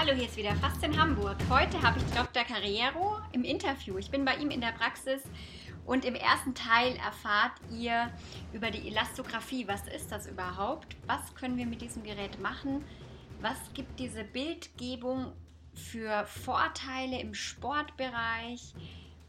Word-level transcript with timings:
Hallo, 0.00 0.14
hier 0.14 0.28
ist 0.28 0.36
wieder 0.38 0.56
Fast 0.56 0.82
in 0.82 0.98
Hamburg. 0.98 1.36
Heute 1.50 1.82
habe 1.82 1.98
ich 1.98 2.04
Dr. 2.14 2.42
Carriero 2.44 3.18
im 3.32 3.44
Interview. 3.44 3.98
Ich 3.98 4.10
bin 4.10 4.24
bei 4.24 4.34
ihm 4.36 4.50
in 4.50 4.62
der 4.62 4.72
Praxis 4.72 5.22
und 5.84 6.06
im 6.06 6.14
ersten 6.14 6.54
Teil 6.54 6.96
erfahrt 6.96 7.52
ihr 7.70 8.10
über 8.54 8.70
die 8.70 8.88
Elastographie. 8.88 9.68
Was 9.68 9.86
ist 9.88 10.10
das 10.10 10.26
überhaupt? 10.26 10.96
Was 11.06 11.34
können 11.34 11.58
wir 11.58 11.66
mit 11.66 11.82
diesem 11.82 12.02
Gerät 12.02 12.40
machen? 12.40 12.82
Was 13.42 13.58
gibt 13.74 14.00
diese 14.00 14.24
Bildgebung 14.24 15.34
für 15.74 16.24
Vorteile 16.24 17.20
im 17.20 17.34
Sportbereich? 17.34 18.72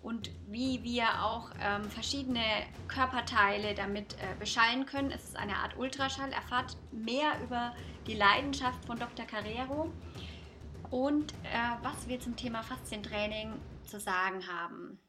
und 0.03 0.31
wie 0.47 0.83
wir 0.83 1.23
auch 1.23 1.51
ähm, 1.61 1.83
verschiedene 1.83 2.41
Körperteile 2.87 3.75
damit 3.75 4.13
äh, 4.13 4.35
beschallen 4.39 4.87
können. 4.87 5.11
Es 5.11 5.25
ist 5.25 5.37
eine 5.37 5.57
Art 5.57 5.77
Ultraschall. 5.77 6.31
Erfahrt 6.31 6.75
mehr 6.91 7.33
über 7.43 7.75
die 8.07 8.15
Leidenschaft 8.15 8.83
von 8.85 8.97
Dr. 8.97 9.27
Carrero 9.27 9.91
und 10.91 11.31
äh, 11.31 11.81
was 11.81 12.07
wir 12.07 12.19
zum 12.19 12.35
Thema 12.35 12.61
Faszientraining 12.61 13.53
zu 13.89 13.99
sagen 13.99 14.45
haben. 14.47 14.99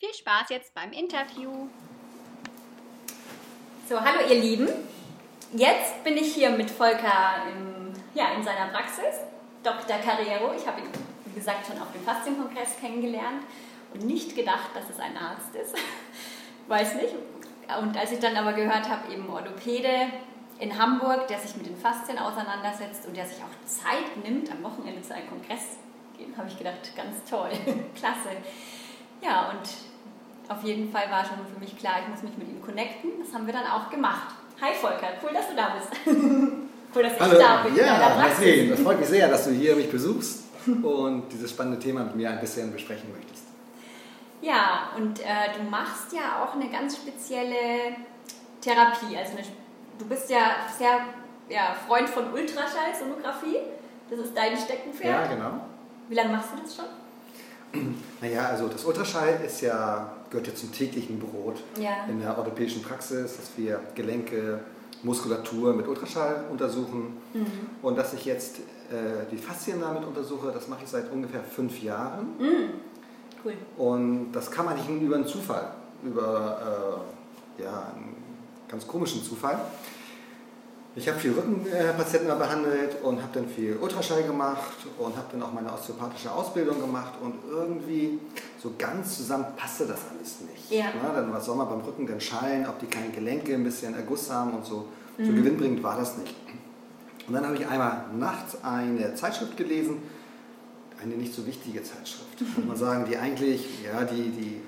Viel 0.00 0.12
Spaß 0.14 0.48
jetzt 0.48 0.74
beim 0.74 0.92
Interview. 0.92 1.68
So, 3.88 4.00
hallo 4.00 4.26
ihr 4.28 4.40
Lieben. 4.40 4.68
Jetzt 5.52 6.02
bin 6.02 6.16
ich 6.16 6.34
hier 6.34 6.50
mit 6.50 6.70
Volker 6.70 7.42
im, 7.52 7.92
ja, 8.14 8.32
in 8.34 8.42
seiner 8.42 8.68
Praxis. 8.68 9.20
Dr. 9.62 9.98
Carrero. 9.98 10.54
Ich 10.56 10.66
habe 10.66 10.80
ihn, 10.80 10.88
wie 11.26 11.34
gesagt, 11.34 11.66
schon 11.66 11.80
auf 11.80 11.92
dem 11.92 12.02
Faszienkongress 12.02 12.78
kennengelernt 12.80 13.44
und 13.92 14.04
nicht 14.04 14.34
gedacht, 14.34 14.70
dass 14.74 14.88
es 14.90 14.98
ein 14.98 15.16
Arzt 15.16 15.54
ist. 15.54 15.76
Weiß 16.68 16.94
nicht. 16.94 17.14
Und 17.80 17.96
als 17.96 18.12
ich 18.12 18.18
dann 18.18 18.36
aber 18.36 18.54
gehört 18.54 18.88
habe, 18.88 19.12
eben 19.12 19.28
Orthopäde 19.28 20.08
in 20.62 20.78
Hamburg, 20.78 21.26
der 21.26 21.40
sich 21.40 21.56
mit 21.56 21.66
den 21.66 21.76
Faszien 21.76 22.18
auseinandersetzt 22.18 23.04
und 23.08 23.16
der 23.16 23.26
sich 23.26 23.38
auch 23.38 23.66
Zeit 23.66 24.16
nimmt, 24.22 24.48
am 24.52 24.62
Wochenende 24.62 25.02
zu 25.02 25.12
einem 25.12 25.28
Kongress 25.28 25.76
gehen, 26.16 26.32
habe 26.38 26.46
ich 26.46 26.56
gedacht, 26.56 26.94
ganz 26.96 27.16
toll, 27.28 27.50
klasse. 27.96 28.30
Ja, 29.20 29.50
und 29.50 29.68
auf 30.48 30.62
jeden 30.62 30.92
Fall 30.92 31.10
war 31.10 31.24
schon 31.24 31.38
für 31.52 31.58
mich 31.58 31.76
klar, 31.76 31.94
ich 32.02 32.08
muss 32.08 32.22
mich 32.22 32.38
mit 32.38 32.48
ihm 32.48 32.62
connecten. 32.62 33.10
Das 33.20 33.34
haben 33.34 33.44
wir 33.46 33.52
dann 33.52 33.66
auch 33.66 33.90
gemacht. 33.90 34.36
Hi 34.60 34.72
Volker, 34.74 35.08
cool, 35.24 35.30
dass 35.34 35.48
du 35.48 35.56
da 35.56 35.74
bist. 35.74 35.88
cool, 36.94 37.02
dass 37.02 37.18
Hallo. 37.18 37.32
ich 37.32 37.44
da 37.44 37.62
bin. 37.64 37.76
Ja, 37.76 38.28
das 38.70 38.80
freut 38.80 39.00
mich 39.00 39.08
sehr, 39.08 39.28
dass 39.28 39.44
du 39.44 39.50
hier 39.50 39.74
mich 39.74 39.90
besuchst 39.90 40.44
und 40.66 41.24
dieses 41.32 41.50
spannende 41.50 41.80
Thema 41.80 42.04
mit 42.04 42.14
mir 42.14 42.30
ein 42.30 42.40
bisschen 42.40 42.72
besprechen 42.72 43.10
möchtest. 43.12 43.46
Ja, 44.40 44.90
und 44.96 45.18
äh, 45.20 45.56
du 45.56 45.68
machst 45.68 46.12
ja 46.12 46.44
auch 46.44 46.54
eine 46.54 46.68
ganz 46.70 46.96
spezielle 46.96 47.96
Therapie. 48.60 49.16
Also 49.16 49.32
eine, 49.36 49.46
du 49.98 50.04
bist 50.06 50.30
ja 50.30 50.56
sehr 50.76 51.00
ja, 51.48 51.76
Freund 51.86 52.08
von 52.08 52.32
Ultraschallsonographie. 52.32 53.58
Das 54.10 54.20
ist 54.20 54.36
dein 54.36 54.56
Steckenpferd. 54.56 55.30
Ja, 55.30 55.34
genau. 55.34 55.50
Wie 56.08 56.14
lange 56.14 56.32
machst 56.32 56.50
du 56.52 56.62
das 56.62 56.76
schon? 56.76 56.84
Naja, 58.20 58.46
also 58.48 58.68
das 58.68 58.84
Ultraschall 58.84 59.40
ist 59.44 59.62
ja, 59.62 60.12
gehört 60.28 60.46
ja 60.46 60.54
zum 60.54 60.72
täglichen 60.72 61.18
Brot 61.18 61.62
ja. 61.80 62.04
in 62.08 62.20
der 62.20 62.36
orthopädischen 62.36 62.82
Praxis, 62.82 63.36
dass 63.36 63.50
wir 63.56 63.80
Gelenke, 63.94 64.60
Muskulatur 65.02 65.72
mit 65.72 65.88
Ultraschall 65.88 66.44
untersuchen. 66.50 67.16
Mhm. 67.32 67.46
Und 67.80 67.96
dass 67.96 68.12
ich 68.12 68.24
jetzt 68.24 68.58
äh, 68.58 69.24
die 69.30 69.38
Faszien 69.38 69.80
damit 69.80 70.04
untersuche, 70.04 70.52
das 70.52 70.68
mache 70.68 70.84
ich 70.84 70.90
seit 70.90 71.10
ungefähr 71.10 71.42
fünf 71.42 71.82
Jahren. 71.82 72.36
Mhm. 72.38 72.70
Cool. 73.44 73.54
Und 73.78 74.32
das 74.32 74.50
kann 74.50 74.66
man 74.66 74.76
nicht 74.76 74.88
über 74.88 75.16
einen 75.16 75.26
Zufall, 75.26 75.72
über 76.04 77.02
äh, 77.58 77.62
ja, 77.62 77.92
einen 77.94 78.21
ganz 78.72 78.86
komischen 78.86 79.22
Zufall. 79.22 79.60
Ich 80.94 81.08
habe 81.08 81.18
viel 81.18 81.32
Rückenpatienten 81.32 82.38
behandelt 82.38 83.02
und 83.02 83.22
habe 83.22 83.32
dann 83.32 83.48
viel 83.48 83.78
Ultraschall 83.80 84.24
gemacht 84.24 84.76
und 84.98 85.16
habe 85.16 85.26
dann 85.32 85.42
auch 85.42 85.52
meine 85.52 85.72
osteopathische 85.72 86.30
Ausbildung 86.30 86.80
gemacht 86.80 87.12
und 87.22 87.34
irgendwie 87.50 88.18
so 88.62 88.72
ganz 88.76 89.16
zusammen 89.16 89.46
passte 89.56 89.86
das 89.86 90.00
alles 90.10 90.40
nicht. 90.40 90.70
Ja. 90.70 90.86
Na, 91.02 91.14
dann 91.14 91.32
was 91.32 91.46
soll 91.46 91.56
man 91.56 91.68
beim 91.68 91.80
Rücken 91.80 92.06
dann 92.06 92.20
schallen, 92.20 92.66
ob 92.66 92.78
die 92.78 92.86
kleinen 92.86 93.12
Gelenke 93.12 93.54
ein 93.54 93.64
bisschen 93.64 93.94
Erguss 93.94 94.30
haben 94.30 94.52
und 94.52 94.66
so. 94.66 94.88
Mhm. 95.16 95.26
So 95.26 95.32
gewinnbringend 95.32 95.82
war 95.82 95.96
das 95.96 96.18
nicht. 96.18 96.34
Und 97.26 97.34
dann 97.34 97.46
habe 97.46 97.56
ich 97.56 97.66
einmal 97.66 98.04
nachts 98.18 98.62
eine 98.62 99.14
Zeitschrift 99.14 99.56
gelesen, 99.56 100.02
eine 101.02 101.14
nicht 101.14 101.34
so 101.34 101.46
wichtige 101.46 101.82
Zeitschrift. 101.82 102.40
Muss 102.56 102.66
man 102.66 102.76
sagen, 102.88 103.06
die 103.08 103.16
eigentlich, 103.16 103.66
ja, 103.82 104.04
die, 104.04 104.30
die 104.30 104.60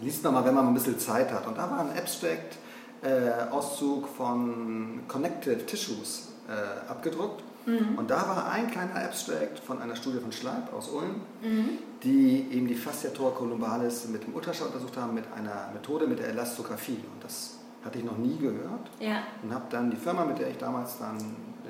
liest 0.00 0.22
man 0.22 0.34
mal, 0.34 0.44
wenn 0.44 0.54
man 0.54 0.68
ein 0.68 0.74
bisschen 0.74 0.98
Zeit 0.98 1.32
hat. 1.32 1.46
Und 1.48 1.58
da 1.58 1.68
war 1.70 1.80
ein 1.80 1.98
Abstract, 1.98 2.58
äh, 3.02 3.50
Auszug 3.50 4.08
von 4.08 5.00
Connective 5.08 5.64
Tissues 5.66 6.28
äh, 6.48 6.90
abgedruckt. 6.90 7.42
Mhm. 7.66 7.98
Und 7.98 8.10
da 8.10 8.26
war 8.26 8.50
ein 8.50 8.70
kleiner 8.70 8.96
Abstract 8.96 9.58
von 9.58 9.80
einer 9.80 9.96
Studie 9.96 10.18
von 10.18 10.32
Schleib 10.32 10.72
aus 10.72 10.88
Ulm, 10.88 11.20
mhm. 11.42 11.78
die 12.02 12.48
eben 12.52 12.66
die 12.66 12.74
Fasciator 12.74 13.34
columbalis 13.34 14.08
mit 14.08 14.26
dem 14.26 14.34
Ultraschall 14.34 14.68
untersucht 14.68 14.96
haben, 14.96 15.14
mit 15.14 15.24
einer 15.36 15.70
Methode 15.72 16.06
mit 16.06 16.18
der 16.18 16.28
Elastographie. 16.28 16.98
Und 17.12 17.22
das 17.22 17.58
hatte 17.84 17.98
ich 17.98 18.04
noch 18.04 18.18
nie 18.18 18.36
gehört. 18.38 18.90
Ja. 18.98 19.22
Und 19.42 19.54
habe 19.54 19.64
dann 19.70 19.90
die 19.90 19.96
Firma, 19.96 20.24
mit 20.24 20.38
der 20.38 20.48
ich 20.48 20.58
damals 20.58 20.98
dann 20.98 21.18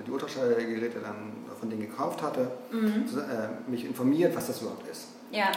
die 0.07 0.11
Ultraschallgeräte 0.11 1.01
dann 1.01 1.33
von 1.59 1.69
denen 1.69 1.83
gekauft 1.83 2.23
hatte, 2.23 2.51
mhm. 2.73 3.05
äh, 3.19 3.71
mich 3.71 3.85
informiert, 3.85 4.35
was 4.35 4.47
das 4.47 4.63
überhaupt 4.63 4.89
ist. 4.89 5.09
Ja. 5.31 5.53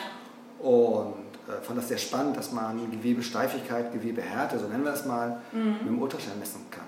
Und 0.59 1.15
fand 1.61 1.77
das 1.77 1.87
sehr 1.87 1.97
spannend, 1.97 2.37
dass 2.37 2.51
man 2.51 2.89
Gewebesteifigkeit, 2.91 3.91
Gewebehärte, 3.91 4.59
so 4.59 4.67
nennen 4.67 4.83
wir 4.83 4.93
es 4.93 5.05
mal, 5.05 5.41
mhm. 5.51 5.71
mit 5.71 5.87
dem 5.87 6.01
Ultraschall 6.01 6.35
messen 6.39 6.61
kann. 6.71 6.85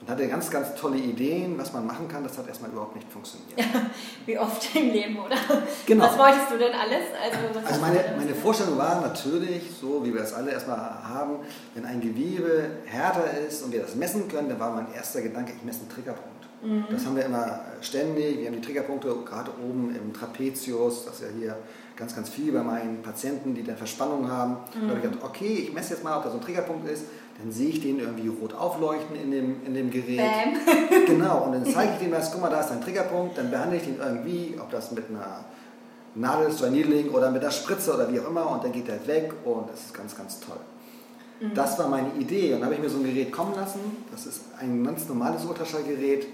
Und 0.00 0.08
hatte 0.08 0.28
ganz, 0.28 0.48
ganz 0.48 0.74
tolle 0.76 0.96
Ideen, 0.96 1.58
was 1.58 1.72
man 1.72 1.84
machen 1.84 2.06
kann. 2.06 2.22
Das 2.22 2.38
hat 2.38 2.46
erstmal 2.46 2.70
überhaupt 2.70 2.94
nicht 2.94 3.10
funktioniert. 3.10 3.58
Wie 4.26 4.38
oft 4.38 4.74
im 4.76 4.90
Leben, 4.92 5.18
oder? 5.18 5.36
Genau. 5.86 6.04
Was 6.04 6.16
wolltest 6.16 6.50
du 6.52 6.56
denn 6.56 6.72
alles? 6.72 7.02
Also, 7.20 7.58
also 7.66 7.80
meine, 7.80 8.14
meine 8.16 8.34
Vorstellung 8.34 8.78
war 8.78 9.00
natürlich, 9.00 9.64
so 9.80 10.04
wie 10.04 10.14
wir 10.14 10.22
es 10.22 10.32
alle 10.32 10.52
erstmal 10.52 10.78
haben, 10.78 11.40
wenn 11.74 11.84
ein 11.84 12.00
Gewebe 12.00 12.70
härter 12.84 13.38
ist 13.48 13.64
und 13.64 13.72
wir 13.72 13.82
das 13.82 13.96
messen 13.96 14.28
können, 14.28 14.48
dann 14.48 14.60
war 14.60 14.70
mein 14.70 14.92
erster 14.94 15.20
Gedanke, 15.20 15.52
ich 15.56 15.64
messe 15.64 15.80
einen 15.80 15.88
Triggerpunkt. 15.88 16.38
Mhm. 16.62 16.84
Das 16.90 17.04
haben 17.04 17.16
wir 17.16 17.24
immer 17.24 17.60
ständig. 17.80 18.38
Wir 18.38 18.46
haben 18.46 18.54
die 18.54 18.60
Triggerpunkte 18.60 19.14
gerade 19.24 19.50
oben 19.50 19.94
im 19.94 20.12
Trapezius, 20.12 21.06
das 21.06 21.14
ist 21.14 21.22
ja 21.22 21.28
hier 21.36 21.56
ganz, 21.98 22.14
ganz 22.14 22.28
viel 22.28 22.52
bei 22.52 22.62
meinen 22.62 23.02
Patienten, 23.02 23.54
die 23.54 23.64
dann 23.64 23.76
Verspannung 23.76 24.30
haben. 24.30 24.52
Mhm. 24.52 24.82
Da 24.82 24.88
habe 24.88 24.98
ich 24.98 25.02
gedacht, 25.02 25.24
okay, 25.24 25.66
ich 25.66 25.72
messe 25.72 25.94
jetzt 25.94 26.04
mal, 26.04 26.16
ob 26.16 26.22
da 26.22 26.30
so 26.30 26.36
ein 26.36 26.42
Triggerpunkt 26.42 26.88
ist. 26.88 27.04
Dann 27.40 27.52
sehe 27.52 27.68
ich 27.68 27.80
den 27.80 28.00
irgendwie 28.00 28.28
rot 28.28 28.54
aufleuchten 28.54 29.16
in 29.16 29.30
dem, 29.30 29.64
in 29.64 29.74
dem 29.74 29.90
Gerät. 29.90 30.18
Bam. 30.18 31.04
genau, 31.06 31.44
und 31.44 31.52
dann 31.52 31.66
zeige 31.74 31.92
ich 31.94 31.98
dem 31.98 32.12
das, 32.12 32.32
guck 32.32 32.40
mal, 32.40 32.50
da 32.50 32.60
ist 32.60 32.70
ein 32.70 32.80
Triggerpunkt. 32.80 33.36
Dann 33.36 33.50
behandle 33.50 33.76
ich 33.76 33.84
den 33.84 33.98
irgendwie, 33.98 34.56
ob 34.60 34.70
das 34.70 34.92
mit 34.92 35.04
einer 35.10 35.44
Nadel 36.14 36.48
ist 36.48 36.60
oder 36.60 36.70
Needling 36.70 37.10
oder 37.10 37.30
mit 37.30 37.42
einer 37.42 37.50
Spritze 37.50 37.94
oder 37.94 38.12
wie 38.12 38.20
auch 38.20 38.28
immer. 38.28 38.50
Und 38.50 38.64
dann 38.64 38.72
geht 38.72 38.88
der 38.88 39.04
weg 39.06 39.32
und 39.44 39.68
das 39.70 39.86
ist 39.86 39.94
ganz, 39.94 40.16
ganz 40.16 40.40
toll. 40.40 40.56
Mhm. 41.40 41.54
Das 41.54 41.78
war 41.78 41.88
meine 41.88 42.12
Idee. 42.18 42.54
Und 42.54 42.60
dann 42.60 42.66
habe 42.66 42.74
ich 42.74 42.80
mir 42.80 42.90
so 42.90 42.98
ein 42.98 43.04
Gerät 43.04 43.32
kommen 43.32 43.54
lassen. 43.54 43.80
Das 44.10 44.26
ist 44.26 44.42
ein 44.60 44.84
ganz 44.84 45.08
normales 45.08 45.44
Ultraschallgerät 45.44 46.26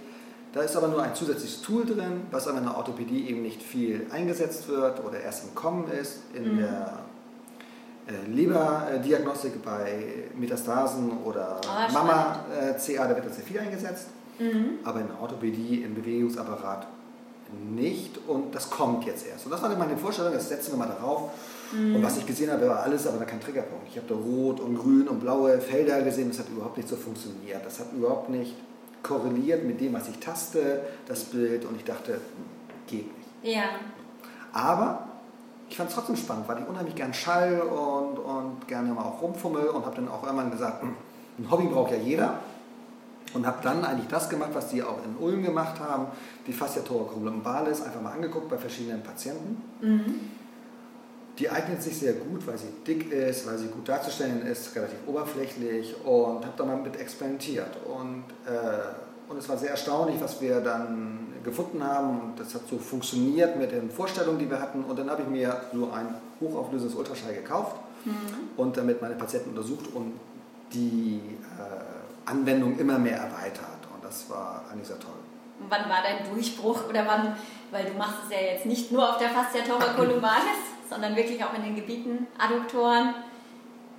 da 0.54 0.62
ist 0.62 0.76
aber 0.76 0.86
nur 0.86 1.02
ein 1.02 1.16
zusätzliches 1.16 1.62
Tool 1.62 1.84
drin, 1.84 2.28
was 2.30 2.46
aber 2.46 2.58
in 2.58 2.64
der 2.64 2.76
Orthopädie 2.76 3.28
eben 3.28 3.42
nicht 3.42 3.60
viel 3.60 4.06
eingesetzt 4.12 4.68
wird 4.68 5.04
oder 5.04 5.20
erst 5.20 5.42
im 5.44 5.54
Kommen 5.56 5.90
ist. 5.90 6.20
In 6.32 6.54
mhm. 6.54 6.58
der 6.58 6.98
äh, 8.06 8.30
Leberdiagnostik 8.30 9.64
bei 9.64 10.28
Metastasen 10.36 11.10
oder 11.24 11.60
oh, 11.64 11.92
Mama-CA, 11.92 13.08
da 13.08 13.16
wird 13.16 13.26
das 13.26 13.34
sehr 13.34 13.44
viel 13.44 13.58
eingesetzt. 13.58 14.06
Mhm. 14.38 14.78
Aber 14.84 15.00
in 15.00 15.08
der 15.08 15.20
Orthopädie, 15.20 15.82
im 15.82 15.96
Bewegungsapparat 15.96 16.86
nicht. 17.74 18.20
Und 18.28 18.54
das 18.54 18.70
kommt 18.70 19.06
jetzt 19.06 19.26
erst. 19.26 19.46
Und 19.46 19.50
das 19.50 19.60
war 19.60 19.74
meine 19.76 19.96
Vorstellung, 19.96 20.32
das 20.32 20.48
setzen 20.48 20.74
wir 20.74 20.78
mal 20.78 20.86
darauf. 20.86 21.30
Mhm. 21.72 21.96
Und 21.96 22.02
was 22.04 22.16
ich 22.16 22.26
gesehen 22.26 22.52
habe, 22.52 22.68
war 22.68 22.84
alles, 22.84 23.08
aber 23.08 23.18
da 23.18 23.24
kein 23.24 23.40
Triggerpunkt. 23.40 23.88
Ich 23.88 23.96
habe 23.96 24.06
da 24.06 24.14
rot 24.14 24.60
und 24.60 24.78
grün 24.78 25.08
und 25.08 25.18
blaue 25.18 25.60
Felder 25.60 26.00
gesehen, 26.02 26.28
das 26.28 26.38
hat 26.38 26.48
überhaupt 26.48 26.76
nicht 26.76 26.88
so 26.88 26.94
funktioniert. 26.94 27.66
Das 27.66 27.80
hat 27.80 27.86
überhaupt 27.92 28.28
nicht 28.28 28.54
korreliert 29.04 29.64
mit 29.64 29.80
dem, 29.80 29.92
was 29.92 30.08
ich 30.08 30.18
taste, 30.18 30.82
das 31.06 31.24
Bild, 31.24 31.64
und 31.64 31.76
ich 31.76 31.84
dachte, 31.84 32.20
geht 32.88 33.06
nicht. 33.16 33.54
Ja. 33.56 33.66
Aber 34.52 35.06
ich 35.68 35.76
fand 35.76 35.90
es 35.90 35.94
trotzdem 35.94 36.16
spannend, 36.16 36.48
weil 36.48 36.62
ich 36.62 36.68
unheimlich 36.68 36.96
gern 36.96 37.14
Schall 37.14 37.60
und, 37.60 38.18
und 38.18 38.66
gerne 38.66 38.92
mal 38.92 39.02
auch 39.02 39.22
rumfummel 39.22 39.68
und 39.68 39.84
habe 39.84 39.96
dann 39.96 40.08
auch 40.08 40.24
irgendwann 40.24 40.50
gesagt, 40.50 40.82
hm, 40.82 40.94
ein 41.38 41.50
Hobby 41.50 41.66
braucht 41.66 41.92
ja 41.92 41.98
jeder. 41.98 42.38
Und 43.34 43.44
habe 43.46 43.58
dann 43.62 43.84
eigentlich 43.84 44.06
das 44.06 44.28
gemacht, 44.28 44.50
was 44.52 44.68
die 44.68 44.80
auch 44.82 44.98
in 45.04 45.16
Ulm 45.16 45.42
gemacht 45.42 45.80
haben, 45.80 46.06
die 46.46 46.52
Fasciatora 46.52 47.12
columbalis, 47.12 47.82
einfach 47.82 48.00
mal 48.00 48.12
angeguckt 48.12 48.48
bei 48.48 48.56
verschiedenen 48.56 49.02
Patienten. 49.02 49.60
Mhm. 49.80 50.20
Die 51.38 51.50
eignet 51.50 51.82
sich 51.82 51.98
sehr 51.98 52.12
gut, 52.12 52.46
weil 52.46 52.56
sie 52.56 52.68
dick 52.86 53.10
ist, 53.10 53.46
weil 53.46 53.58
sie 53.58 53.66
gut 53.66 53.88
darzustellen 53.88 54.46
ist, 54.46 54.74
relativ 54.76 54.98
oberflächlich 55.06 55.94
und 56.04 56.44
habe 56.44 56.52
da 56.56 56.64
mal 56.64 56.76
mit 56.76 56.96
experimentiert. 56.96 57.76
Und, 57.84 58.24
äh, 58.46 59.30
und 59.30 59.38
es 59.38 59.48
war 59.48 59.58
sehr 59.58 59.70
erstaunlich, 59.70 60.20
was 60.20 60.40
wir 60.40 60.60
dann 60.60 61.32
gefunden 61.42 61.82
haben. 61.82 62.20
Und 62.20 62.40
das 62.40 62.54
hat 62.54 62.62
so 62.70 62.78
funktioniert 62.78 63.56
mit 63.56 63.72
den 63.72 63.90
Vorstellungen, 63.90 64.38
die 64.38 64.48
wir 64.48 64.60
hatten. 64.60 64.84
Und 64.84 64.96
dann 64.98 65.10
habe 65.10 65.22
ich 65.22 65.28
mir 65.28 65.60
so 65.72 65.90
ein 65.90 66.14
hochauflösendes 66.40 66.96
Ultraschall 66.96 67.34
gekauft 67.34 67.76
mhm. 68.04 68.14
und 68.56 68.76
damit 68.76 69.02
meine 69.02 69.16
Patienten 69.16 69.50
untersucht 69.50 69.92
und 69.92 70.12
die 70.72 71.20
äh, 71.58 72.30
Anwendung 72.30 72.78
immer 72.78 72.98
mehr 72.98 73.16
erweitert. 73.16 73.88
Und 73.92 74.04
das 74.04 74.30
war 74.30 74.64
eigentlich 74.70 74.86
sehr 74.86 75.00
toll. 75.00 75.10
Wann 75.68 75.88
war 75.88 76.02
dein 76.02 76.32
Durchbruch 76.32 76.88
oder 76.88 77.04
wann 77.06 77.34
weil 77.74 77.86
du 77.86 77.98
machst 77.98 78.18
es 78.24 78.30
ja 78.30 78.40
jetzt 78.40 78.66
nicht 78.66 78.92
nur 78.92 79.10
auf 79.10 79.18
der 79.18 79.30
Fascia 79.30 79.62
thoracolumbalis, 79.62 80.73
sondern 80.88 81.16
wirklich 81.16 81.42
auch 81.44 81.54
in 81.54 81.62
den 81.62 81.74
Gebieten 81.74 82.26
Adduktoren 82.38 83.14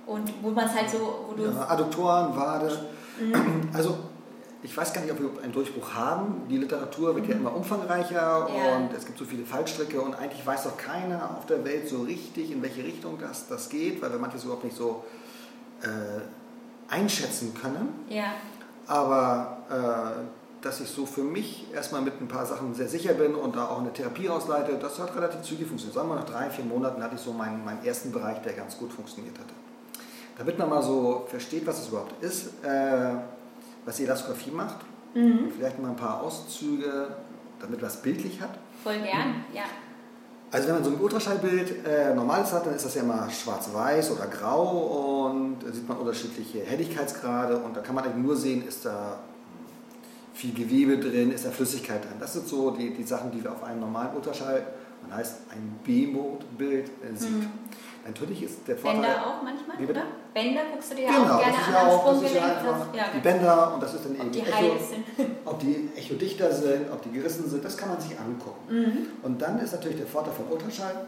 und 0.06 0.32
wo 0.42 0.50
man 0.50 0.66
es 0.66 0.74
halt 0.74 0.90
so... 0.90 1.26
Wo 1.28 1.34
du 1.34 1.44
ja, 1.44 1.68
Adduktoren, 1.68 2.36
Wade, 2.36 2.88
mhm. 3.20 3.68
also 3.72 3.96
ich 4.62 4.76
weiß 4.76 4.92
gar 4.92 5.02
nicht, 5.02 5.12
ob 5.12 5.20
wir 5.20 5.42
einen 5.42 5.52
Durchbruch 5.52 5.94
haben. 5.94 6.42
Die 6.48 6.56
Literatur 6.56 7.14
wird 7.14 7.26
mhm. 7.26 7.32
ja 7.32 7.38
immer 7.38 7.54
umfangreicher 7.54 8.48
ja. 8.48 8.76
und 8.76 8.92
es 8.92 9.06
gibt 9.06 9.18
so 9.18 9.24
viele 9.24 9.44
Fallstricke 9.44 10.00
und 10.00 10.14
eigentlich 10.14 10.44
weiß 10.44 10.64
doch 10.64 10.76
keiner 10.76 11.36
auf 11.36 11.46
der 11.46 11.64
Welt 11.64 11.88
so 11.88 12.02
richtig, 12.02 12.50
in 12.50 12.62
welche 12.62 12.82
Richtung 12.82 13.18
das, 13.20 13.48
das 13.48 13.68
geht, 13.68 14.02
weil 14.02 14.10
wir 14.10 14.18
manches 14.18 14.44
überhaupt 14.44 14.64
nicht 14.64 14.76
so 14.76 15.04
äh, 15.82 16.92
einschätzen 16.92 17.54
können. 17.54 18.06
Ja. 18.08 18.32
Aber 18.86 19.58
äh, 19.70 20.45
dass 20.62 20.80
ich 20.80 20.88
so 20.88 21.06
für 21.06 21.22
mich 21.22 21.66
erstmal 21.72 22.02
mit 22.02 22.20
ein 22.20 22.28
paar 22.28 22.46
Sachen 22.46 22.74
sehr 22.74 22.88
sicher 22.88 23.14
bin 23.14 23.34
und 23.34 23.56
da 23.56 23.68
auch 23.68 23.80
eine 23.80 23.92
Therapie 23.92 24.28
ausleite, 24.28 24.76
das 24.80 24.98
hat 24.98 25.14
relativ 25.14 25.42
zügig 25.42 25.66
funktioniert. 25.66 25.94
Sagen 25.94 26.08
wir 26.08 26.16
nach 26.16 26.24
drei, 26.24 26.50
vier 26.50 26.64
Monaten 26.64 27.02
hatte 27.02 27.14
ich 27.16 27.20
so 27.20 27.32
meinen, 27.32 27.64
meinen 27.64 27.84
ersten 27.84 28.10
Bereich, 28.10 28.40
der 28.42 28.54
ganz 28.54 28.78
gut 28.78 28.92
funktioniert 28.92 29.38
hatte. 29.38 29.54
Damit 30.38 30.58
man 30.58 30.68
mal 30.68 30.82
so 30.82 31.26
versteht, 31.28 31.66
was 31.66 31.80
es 31.80 31.88
überhaupt 31.88 32.22
ist, 32.22 32.64
äh, 32.64 33.14
was 33.84 33.96
die 33.96 34.04
Elastographie 34.04 34.50
macht. 34.50 34.76
Mhm. 35.14 35.50
Vielleicht 35.56 35.78
mal 35.80 35.90
ein 35.90 35.96
paar 35.96 36.22
Auszüge, 36.22 37.08
damit 37.60 37.80
man 37.80 37.90
es 37.90 37.96
bildlich 37.96 38.40
hat. 38.40 38.50
Voll 38.82 38.98
gern, 38.98 39.44
ja. 39.54 39.62
Also 40.50 40.68
wenn 40.68 40.74
man 40.76 40.84
so 40.84 40.90
ein 40.90 41.00
Ultraschallbild 41.00 41.86
äh, 41.86 42.14
normales 42.14 42.52
hat, 42.52 42.66
dann 42.66 42.74
ist 42.74 42.84
das 42.84 42.94
ja 42.94 43.02
immer 43.02 43.28
schwarz-weiß 43.30 44.12
oder 44.12 44.26
grau 44.26 45.26
und 45.26 45.58
da 45.60 45.72
sieht 45.72 45.88
man 45.88 45.98
unterschiedliche 45.98 46.60
Helligkeitsgrade 46.60 47.58
und 47.58 47.76
da 47.76 47.80
kann 47.80 47.94
man 47.94 48.04
eigentlich 48.04 48.24
nur 48.24 48.36
sehen, 48.36 48.66
ist 48.66 48.84
da 48.84 49.18
viel 50.36 50.52
Gewebe 50.52 50.98
drin, 50.98 51.32
ist 51.32 51.46
da 51.46 51.50
Flüssigkeit 51.50 52.04
drin. 52.04 52.16
Das 52.20 52.34
sind 52.34 52.46
so 52.46 52.70
die, 52.70 52.90
die 52.90 53.02
Sachen, 53.02 53.30
die 53.30 53.42
wir 53.42 53.52
auf 53.52 53.64
einem 53.64 53.80
normalen 53.80 54.14
Ultraschall, 54.14 54.66
man 55.02 55.16
heißt 55.18 55.42
ein 55.50 55.80
B-Mode-Bild, 55.82 56.88
äh, 56.88 57.16
sieht. 57.16 57.30
Mhm. 57.30 57.48
Natürlich 58.06 58.42
ist 58.42 58.68
der 58.68 58.76
Vorteil... 58.76 59.00
Bänder 59.00 59.26
auch 59.26 59.42
manchmal, 59.42 59.76
oder? 59.78 60.02
Bänder 60.32 60.60
guckst 60.72 60.92
du 60.92 60.96
dir 60.96 61.06
genau, 61.06 61.22
auch 61.22 61.40
gerne 61.40 61.56
an, 61.56 61.88
auch, 61.88 62.12
das 62.12 62.22
ist 62.22 62.34
ja 62.34 62.44
einfach 62.44 62.94
ja, 62.94 63.04
die 63.14 63.20
Bänder 63.20 63.74
und 63.74 63.82
das 63.82 63.94
ist 63.94 64.04
dann 64.04 64.12
ob 64.12 64.20
eben 64.20 64.32
die 64.32 64.40
Echo, 64.40 64.76
sind. 64.78 65.26
ob 65.44 65.58
die 65.58 65.88
Echo 65.96 66.14
dichter 66.14 66.52
sind, 66.52 66.90
ob 66.92 67.02
die 67.02 67.10
gerissen 67.10 67.48
sind, 67.48 67.64
das 67.64 67.76
kann 67.76 67.88
man 67.88 68.00
sich 68.00 68.12
angucken. 68.18 68.60
Mhm. 68.68 69.06
Und 69.22 69.42
dann 69.42 69.58
ist 69.58 69.72
natürlich 69.72 69.96
der 69.96 70.06
Vorteil 70.06 70.34
vom 70.34 70.52
Ultraschall, 70.52 71.06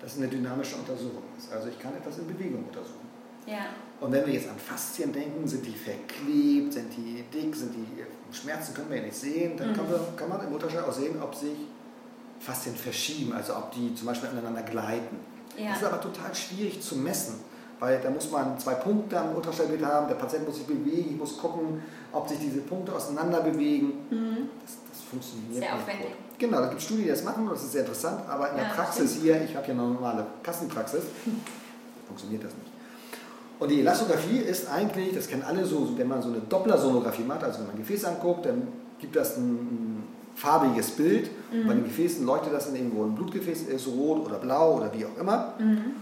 dass 0.00 0.12
es 0.12 0.18
eine 0.18 0.28
dynamische 0.28 0.76
Untersuchung 0.76 1.24
ist. 1.36 1.52
Also 1.52 1.68
ich 1.68 1.78
kann 1.78 1.94
etwas 1.94 2.18
in 2.18 2.26
Bewegung 2.26 2.64
untersuchen. 2.64 3.09
Ja. 3.46 3.66
Und 4.00 4.12
wenn 4.12 4.26
wir 4.26 4.32
jetzt 4.32 4.48
an 4.48 4.58
Faszien 4.58 5.12
denken, 5.12 5.46
sind 5.46 5.64
die 5.66 5.74
verklebt, 5.74 6.72
sind 6.72 6.90
die 6.96 7.22
dick, 7.32 7.54
sind 7.54 7.74
die 7.74 8.34
Schmerzen 8.34 8.74
können 8.74 8.88
wir 8.90 8.98
ja 8.98 9.02
nicht 9.04 9.16
sehen, 9.16 9.56
dann 9.56 9.70
mhm. 9.70 9.74
kann, 9.74 9.90
man, 9.90 10.16
kann 10.16 10.28
man 10.28 10.46
im 10.46 10.52
Ultraschall 10.52 10.84
auch 10.84 10.92
sehen, 10.92 11.20
ob 11.20 11.34
sich 11.34 11.56
Faszien 12.38 12.74
verschieben, 12.74 13.32
also 13.32 13.54
ob 13.54 13.72
die 13.72 13.94
zum 13.94 14.06
Beispiel 14.06 14.30
aneinander 14.30 14.62
gleiten. 14.62 15.18
Ja. 15.56 15.70
Das 15.70 15.82
ist 15.82 15.84
aber 15.84 16.00
total 16.00 16.34
schwierig 16.34 16.80
zu 16.80 16.96
messen, 16.96 17.34
weil 17.78 18.00
da 18.00 18.10
muss 18.10 18.30
man 18.30 18.58
zwei 18.58 18.74
Punkte 18.74 19.20
am 19.20 19.34
Ultraschallbild 19.34 19.84
haben, 19.84 20.08
der 20.08 20.14
Patient 20.14 20.46
muss 20.46 20.56
sich 20.56 20.66
bewegen, 20.66 21.10
ich 21.10 21.16
muss 21.16 21.36
gucken, 21.36 21.82
ob 22.12 22.28
sich 22.28 22.38
diese 22.38 22.60
Punkte 22.60 22.94
auseinander 22.94 23.40
bewegen. 23.42 23.92
Mhm. 24.10 24.48
Das, 24.64 24.76
das, 24.90 25.00
funktioniert 25.10 25.64
Sehr 25.64 25.74
aufwendig. 25.74 26.06
Gut. 26.06 26.38
Genau, 26.38 26.60
da 26.60 26.68
gibt 26.68 26.80
es 26.80 26.84
Studien, 26.86 27.04
die 27.04 27.10
das 27.10 27.24
machen 27.24 27.42
und 27.42 27.50
das 27.50 27.64
ist 27.64 27.72
sehr 27.72 27.80
interessant, 27.80 28.26
aber 28.28 28.52
in 28.52 28.58
ja, 28.58 28.64
der 28.64 28.70
Praxis 28.70 29.10
stimmt. 29.10 29.24
hier, 29.24 29.42
ich 29.42 29.54
habe 29.56 29.66
hier 29.66 29.74
eine 29.74 29.82
normale 29.82 30.24
Kassenpraxis, 30.42 31.02
funktioniert 32.06 32.44
das 32.44 32.54
nicht. 32.54 32.69
Und 33.60 33.70
die 33.70 33.80
Elastographie 33.80 34.38
ist 34.38 34.70
eigentlich, 34.70 35.14
das 35.14 35.28
kennen 35.28 35.42
alle 35.42 35.66
so, 35.66 35.92
wenn 35.96 36.08
man 36.08 36.22
so 36.22 36.28
eine 36.28 36.40
Dopplersonographie 36.40 37.24
macht, 37.24 37.44
also 37.44 37.58
wenn 37.58 37.66
man 37.66 37.76
ein 37.76 37.82
Gefäß 37.82 38.06
anguckt, 38.06 38.46
dann 38.46 38.66
gibt 38.98 39.14
das 39.14 39.36
ein, 39.36 39.52
ein 39.52 40.02
farbiges 40.34 40.92
Bild. 40.92 41.30
Mhm. 41.52 41.66
Bei 41.66 41.74
den 41.74 41.84
Gefäßen 41.84 42.24
leuchtet 42.24 42.54
das 42.54 42.66
dann 42.66 42.76
irgendwo 42.76 43.04
ein 43.04 43.14
Blutgefäß 43.14 43.64
ist, 43.64 43.86
rot 43.86 44.24
oder 44.24 44.38
blau 44.38 44.78
oder 44.78 44.90
wie 44.94 45.04
auch 45.04 45.20
immer. 45.20 45.54
Mhm. 45.58 45.92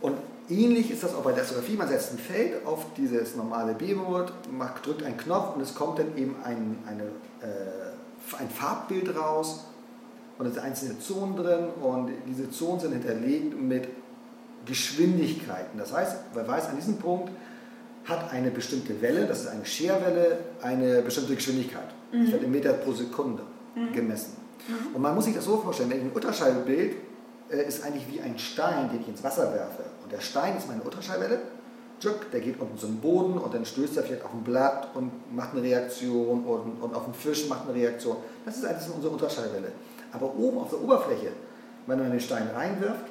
Und 0.00 0.16
ähnlich 0.48 0.90
ist 0.90 1.02
das 1.02 1.14
auch 1.14 1.22
bei 1.22 1.32
der 1.32 1.40
Elastographie. 1.40 1.76
Man 1.76 1.88
setzt 1.88 2.14
ein 2.14 2.18
Feld 2.18 2.64
auf 2.64 2.86
dieses 2.96 3.36
normale 3.36 3.74
B-Mode, 3.74 4.32
drückt 4.82 5.02
einen 5.02 5.18
Knopf 5.18 5.54
und 5.54 5.60
es 5.60 5.74
kommt 5.74 5.98
dann 5.98 6.16
eben 6.16 6.36
ein, 6.44 6.78
eine, 6.86 7.02
äh, 7.42 8.38
ein 8.38 8.48
Farbbild 8.48 9.14
raus 9.14 9.66
und 10.38 10.46
es 10.46 10.54
sind 10.54 10.62
einzelne 10.62 10.98
Zonen 10.98 11.36
drin 11.36 11.66
und 11.82 12.10
diese 12.26 12.50
Zonen 12.50 12.80
sind 12.80 12.92
hinterlegt 12.92 13.60
mit 13.60 13.88
Geschwindigkeiten. 14.66 15.78
Das 15.78 15.92
heißt, 15.92 16.34
man 16.34 16.46
weiß 16.46 16.68
an 16.68 16.76
diesem 16.76 16.96
Punkt, 16.98 17.30
hat 18.04 18.32
eine 18.32 18.50
bestimmte 18.50 19.00
Welle, 19.00 19.26
das 19.26 19.42
ist 19.42 19.48
eine 19.48 19.64
Scherwelle, 19.64 20.38
eine 20.62 21.02
bestimmte 21.02 21.34
Geschwindigkeit. 21.34 21.88
Mhm. 22.12 22.24
Das 22.24 22.32
wird 22.32 22.42
in 22.44 22.50
Meter 22.52 22.72
pro 22.74 22.92
Sekunde 22.92 23.42
mhm. 23.74 23.92
gemessen. 23.92 24.36
Mhm. 24.68 24.94
Und 24.94 25.02
man 25.02 25.14
muss 25.14 25.24
sich 25.24 25.34
das 25.34 25.44
so 25.44 25.56
vorstellen, 25.58 25.90
wenn 25.90 25.98
ich 25.98 26.04
ein 26.04 26.12
Ultraschallbild 26.14 26.96
äh, 27.50 27.66
ist 27.66 27.84
eigentlich 27.84 28.06
wie 28.08 28.20
ein 28.20 28.38
Stein, 28.38 28.90
den 28.90 29.00
ich 29.00 29.08
ins 29.08 29.22
Wasser 29.22 29.52
werfe. 29.52 29.84
Und 30.02 30.12
der 30.12 30.20
Stein 30.20 30.56
ist 30.56 30.68
meine 30.68 30.82
Ultraschallwelle. 30.82 31.40
Der 32.30 32.40
geht 32.40 32.60
unten 32.60 32.76
zum 32.76 32.98
Boden 32.98 33.38
und 33.38 33.54
dann 33.54 33.64
stößt 33.64 33.96
er 33.96 34.02
vielleicht 34.02 34.22
auf 34.22 34.34
ein 34.34 34.44
Blatt 34.44 34.88
und 34.94 35.10
macht 35.34 35.52
eine 35.52 35.62
Reaktion 35.62 36.44
und, 36.44 36.82
und 36.82 36.94
auf 36.94 37.04
einen 37.04 37.14
Fisch 37.14 37.48
macht 37.48 37.62
eine 37.66 37.74
Reaktion. 37.74 38.18
Das 38.44 38.58
ist 38.58 38.66
eigentlich 38.66 38.94
unsere 38.94 39.14
Ultraschallwelle. 39.14 39.72
Aber 40.12 40.34
oben 40.36 40.58
auf 40.58 40.68
der 40.68 40.82
Oberfläche, 40.82 41.28
wenn 41.86 41.98
man 41.98 42.10
den 42.10 42.20
Stein 42.20 42.48
reinwirft, 42.54 43.06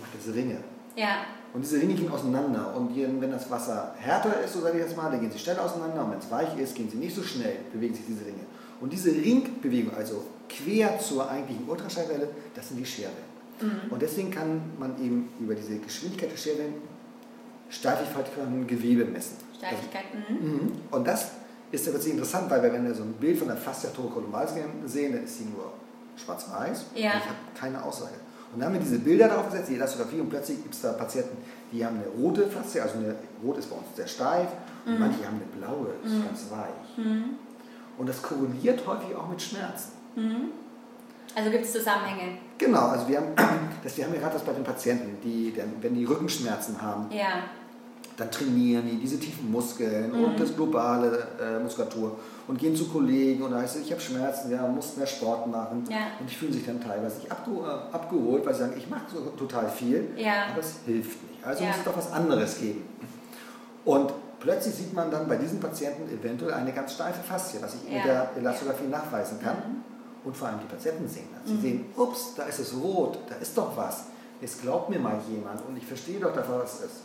macht 0.00 0.10
es 0.18 0.34
Ringe. 0.34 0.56
Ja. 1.00 1.24
Und 1.52 1.62
diese 1.62 1.80
Ringe 1.80 1.94
gehen 1.94 2.10
auseinander. 2.12 2.76
Und 2.76 2.94
wenn 2.94 3.30
das 3.30 3.50
Wasser 3.50 3.94
härter 3.98 4.40
ist, 4.44 4.52
so 4.52 4.60
sage 4.60 4.78
ich 4.78 4.84
jetzt 4.84 4.96
mal, 4.96 5.10
dann 5.10 5.20
gehen 5.20 5.32
sie 5.32 5.38
schnell 5.38 5.58
auseinander. 5.58 6.04
Und 6.04 6.12
wenn 6.12 6.18
es 6.18 6.30
weich 6.30 6.56
ist, 6.58 6.74
gehen 6.74 6.88
sie 6.88 6.98
nicht 6.98 7.14
so 7.14 7.22
schnell, 7.22 7.56
bewegen 7.72 7.94
sich 7.94 8.04
diese 8.06 8.24
Ringe. 8.24 8.44
Und 8.80 8.92
diese 8.92 9.10
Ringbewegung, 9.10 9.94
also 9.94 10.24
quer 10.48 10.98
zur 10.98 11.28
eigentlichen 11.28 11.68
Ultraschallwelle, 11.68 12.28
das 12.54 12.68
sind 12.68 12.78
die 12.78 12.86
Scherwellen. 12.86 13.30
Mhm. 13.60 13.90
Und 13.90 14.00
deswegen 14.00 14.30
kann 14.30 14.60
man 14.78 14.96
eben 15.02 15.28
über 15.40 15.54
diese 15.54 15.76
Geschwindigkeit 15.78 16.32
der 16.32 16.36
Scherwellen 16.36 16.74
Steifigkeit 17.68 18.28
von 18.28 18.66
Gewebe 18.66 19.04
messen. 19.04 19.36
Steifigkeit, 19.56 20.04
also, 20.12 20.44
mhm. 20.44 20.72
Und 20.90 21.06
das 21.06 21.32
ist 21.70 21.86
ja 21.86 21.92
wirklich 21.92 22.12
interessant, 22.12 22.50
weil 22.50 22.62
wenn 22.62 22.84
wir 22.84 22.94
so 22.94 23.02
ein 23.02 23.12
Bild 23.14 23.38
von 23.38 23.48
der 23.48 23.56
Fascia 23.56 23.90
thoracolumbalis 23.90 24.54
sehen, 24.86 25.12
dann 25.12 25.24
ist 25.24 25.38
sie 25.38 25.44
nur 25.44 25.72
schwarz-weiß. 26.16 26.86
Ja. 26.94 27.12
Und 27.12 27.18
ich 27.18 27.26
habe 27.26 27.38
keine 27.54 27.82
Aussage. 27.82 28.14
Und 28.52 28.60
dann 28.60 28.68
haben 28.68 28.74
wir 28.74 28.80
diese 28.80 28.98
Bilder 28.98 29.28
darauf 29.28 29.46
gesetzt, 29.46 29.68
die 29.70 29.76
Elastographie, 29.76 30.20
und 30.20 30.28
plötzlich 30.28 30.62
gibt 30.62 30.74
es 30.74 30.82
da 30.82 30.92
Patienten, 30.92 31.36
die 31.72 31.84
haben 31.84 31.96
eine 31.96 32.08
rote 32.08 32.46
Faszie, 32.48 32.80
also 32.80 32.98
eine 32.98 33.14
rot 33.44 33.58
ist 33.58 33.70
bei 33.70 33.76
uns 33.76 33.86
sehr 33.94 34.08
steif, 34.08 34.48
und 34.84 34.94
mhm. 34.94 34.98
manche 34.98 35.24
haben 35.24 35.36
eine 35.36 35.66
blaue, 35.66 35.88
ist 36.04 36.14
mhm. 36.14 36.24
ganz 36.24 36.46
weich. 36.50 37.04
Mhm. 37.04 37.24
Und 37.98 38.08
das 38.08 38.20
korreliert 38.22 38.84
häufig 38.86 39.14
auch 39.14 39.28
mit 39.28 39.40
Schmerzen. 39.40 39.92
Mhm. 40.16 40.48
Also 41.34 41.50
gibt 41.50 41.64
es 41.64 41.72
Zusammenhänge? 41.72 42.38
Genau, 42.58 42.88
also 42.88 43.06
wir 43.06 43.18
haben, 43.18 43.28
das, 43.84 43.96
wir 43.96 44.04
haben 44.04 44.14
ja 44.14 44.20
gerade 44.20 44.34
das 44.34 44.42
bei 44.42 44.52
den 44.52 44.64
Patienten, 44.64 45.18
die, 45.22 45.54
wenn 45.80 45.94
die 45.94 46.04
Rückenschmerzen 46.04 46.82
haben, 46.82 47.06
ja. 47.10 47.44
Dann 48.20 48.30
trainieren 48.30 48.86
die 48.86 48.96
diese 48.96 49.18
tiefen 49.18 49.50
Muskeln 49.50 50.12
und 50.12 50.34
mhm. 50.34 50.36
das 50.36 50.54
globale 50.54 51.26
äh, 51.40 51.58
Muskulatur 51.58 52.18
und 52.46 52.58
gehen 52.58 52.76
zu 52.76 52.86
Kollegen 52.88 53.42
und 53.42 53.52
da 53.52 53.60
heißt 53.60 53.76
es, 53.76 53.82
ich 53.82 53.92
habe 53.92 54.00
Schmerzen, 54.00 54.50
ja, 54.50 54.66
muss 54.66 54.96
mehr 54.96 55.06
Sport 55.06 55.46
machen. 55.46 55.84
Ja. 55.88 56.08
Und 56.20 56.28
die 56.28 56.34
fühlen 56.34 56.52
sich 56.52 56.66
dann 56.66 56.80
teilweise 56.80 57.16
nicht 57.18 57.32
abge 57.32 57.50
abgeholt, 57.92 58.44
weil 58.44 58.52
sie 58.52 58.60
sagen, 58.60 58.74
ich 58.76 58.90
mache 58.90 59.04
so 59.12 59.20
total 59.38 59.70
viel, 59.70 60.10
ja. 60.16 60.48
aber 60.52 60.60
es 60.60 60.80
hilft 60.84 61.22
nicht. 61.30 61.44
Also 61.44 61.64
muss 61.64 61.76
es 61.76 61.84
doch 61.84 61.96
was 61.96 62.12
anderes 62.12 62.60
geben. 62.60 62.82
Und 63.86 64.12
plötzlich 64.38 64.74
sieht 64.74 64.92
man 64.92 65.10
dann 65.10 65.26
bei 65.26 65.36
diesen 65.36 65.58
Patienten 65.58 66.12
eventuell 66.12 66.52
eine 66.52 66.72
ganz 66.72 66.94
steife 66.94 67.22
Faszie, 67.22 67.58
was 67.62 67.74
ich 67.74 67.90
mit 67.90 68.04
der 68.04 68.32
Elastographie 68.36 68.88
nachweisen 68.88 69.40
kann. 69.40 69.56
Mhm. 69.56 69.84
Und 70.24 70.36
vor 70.36 70.48
allem 70.48 70.58
die 70.60 70.66
Patienten 70.66 71.08
sehen 71.08 71.28
das. 71.32 71.48
Sie 71.50 71.56
mhm. 71.56 71.62
sehen, 71.62 71.84
ups, 71.96 72.34
da 72.36 72.42
ist 72.42 72.58
es 72.58 72.74
rot, 72.74 73.18
da 73.30 73.36
ist 73.36 73.56
doch 73.56 73.74
was. 73.76 74.04
Jetzt 74.42 74.60
glaubt 74.60 74.90
mir 74.90 74.98
mal 74.98 75.18
jemand 75.30 75.66
und 75.66 75.76
ich 75.76 75.86
verstehe 75.86 76.20
doch 76.20 76.34
davon, 76.34 76.58
was 76.58 76.74
es 76.74 76.80
ist. 76.86 77.00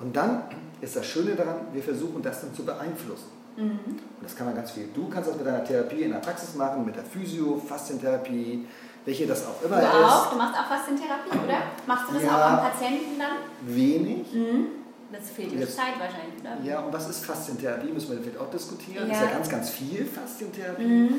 Und 0.00 0.14
dann 0.16 0.42
ist 0.80 0.96
das 0.96 1.06
Schöne 1.06 1.34
daran, 1.34 1.56
wir 1.72 1.82
versuchen 1.82 2.22
das 2.22 2.40
dann 2.40 2.54
zu 2.54 2.64
beeinflussen. 2.64 3.28
Mhm. 3.56 3.78
Und 3.86 4.22
das 4.22 4.34
kann 4.34 4.46
man 4.46 4.56
ganz 4.56 4.72
viel. 4.72 4.88
Du 4.92 5.08
kannst 5.08 5.30
das 5.30 5.36
mit 5.36 5.46
deiner 5.46 5.64
Therapie 5.64 6.02
in 6.02 6.10
der 6.10 6.18
Praxis 6.18 6.54
machen, 6.54 6.84
mit 6.84 6.96
der 6.96 7.04
Physio, 7.04 7.56
Faszientherapie, 7.56 8.66
welche 9.04 9.26
das 9.26 9.46
auch 9.46 9.62
immer 9.62 9.76
du 9.76 9.86
ist. 9.86 9.92
Auch? 9.92 10.30
Du 10.30 10.36
machst 10.36 10.58
auch 10.58 10.66
Faszientherapie, 10.66 11.30
oder? 11.30 11.58
Machst 11.86 12.10
du 12.10 12.14
das 12.14 12.22
ja, 12.24 12.36
auch 12.36 12.50
am 12.50 12.70
Patienten 12.70 13.18
dann? 13.18 13.74
Wenig. 13.74 14.32
Mhm. 14.32 14.66
Das 15.12 15.30
fehlt 15.30 15.52
dir 15.52 15.68
Zeit 15.68 15.94
wahrscheinlich, 16.00 16.40
oder? 16.40 16.58
Ja, 16.68 16.80
und 16.80 16.92
was 16.92 17.08
ist 17.08 17.24
Faszientherapie? 17.24 17.92
Müssen 17.92 18.10
wir 18.10 18.18
vielleicht 18.18 18.38
auch 18.38 18.50
diskutieren. 18.50 19.06
Ja. 19.06 19.12
Das 19.12 19.18
ist 19.18 19.24
ja 19.24 19.30
ganz, 19.30 19.48
ganz 19.48 19.70
viel 19.70 20.04
Faszientherapie. 20.06 20.82
Mhm. 20.82 21.14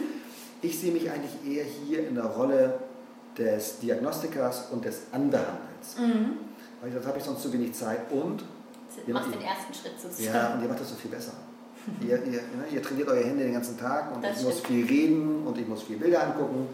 Ich 0.61 0.77
sehe 0.77 0.91
mich 0.91 1.09
eigentlich 1.09 1.55
eher 1.55 1.63
hier 1.63 2.07
in 2.07 2.15
der 2.15 2.25
Rolle 2.25 2.79
des 3.37 3.79
Diagnostikers 3.79 4.69
und 4.71 4.83
des 4.83 5.03
Anbehandelns. 5.13 5.97
Mhm. 5.97 6.37
Weil 6.81 6.91
das 6.91 7.05
habe 7.05 7.17
ich 7.17 7.23
sonst 7.23 7.41
zu 7.41 7.53
wenig 7.53 7.73
Zeit 7.73 8.11
und... 8.11 8.43
Du 9.05 9.13
machst 9.13 9.33
den 9.33 9.41
ersten 9.41 9.73
Schritt 9.73 9.99
sozusagen. 9.99 10.35
Ja, 10.35 10.53
und 10.53 10.61
ihr 10.61 10.67
macht 10.67 10.79
das 10.79 10.89
so 10.89 10.95
viel 10.95 11.11
besser 11.11 11.33
ihr, 12.01 12.23
ihr, 12.25 12.41
ne, 12.41 12.65
ihr, 12.71 12.81
trainiert 12.81 13.07
eure 13.07 13.23
Hände 13.23 13.43
den 13.43 13.53
ganzen 13.53 13.77
Tag 13.77 14.15
und 14.15 14.23
das 14.23 14.39
ich 14.39 14.45
muss 14.45 14.59
viel 14.61 14.85
reden 14.85 15.45
und 15.45 15.57
ich 15.57 15.67
muss 15.67 15.83
viel 15.83 15.97
Bilder 15.97 16.23
angucken 16.23 16.67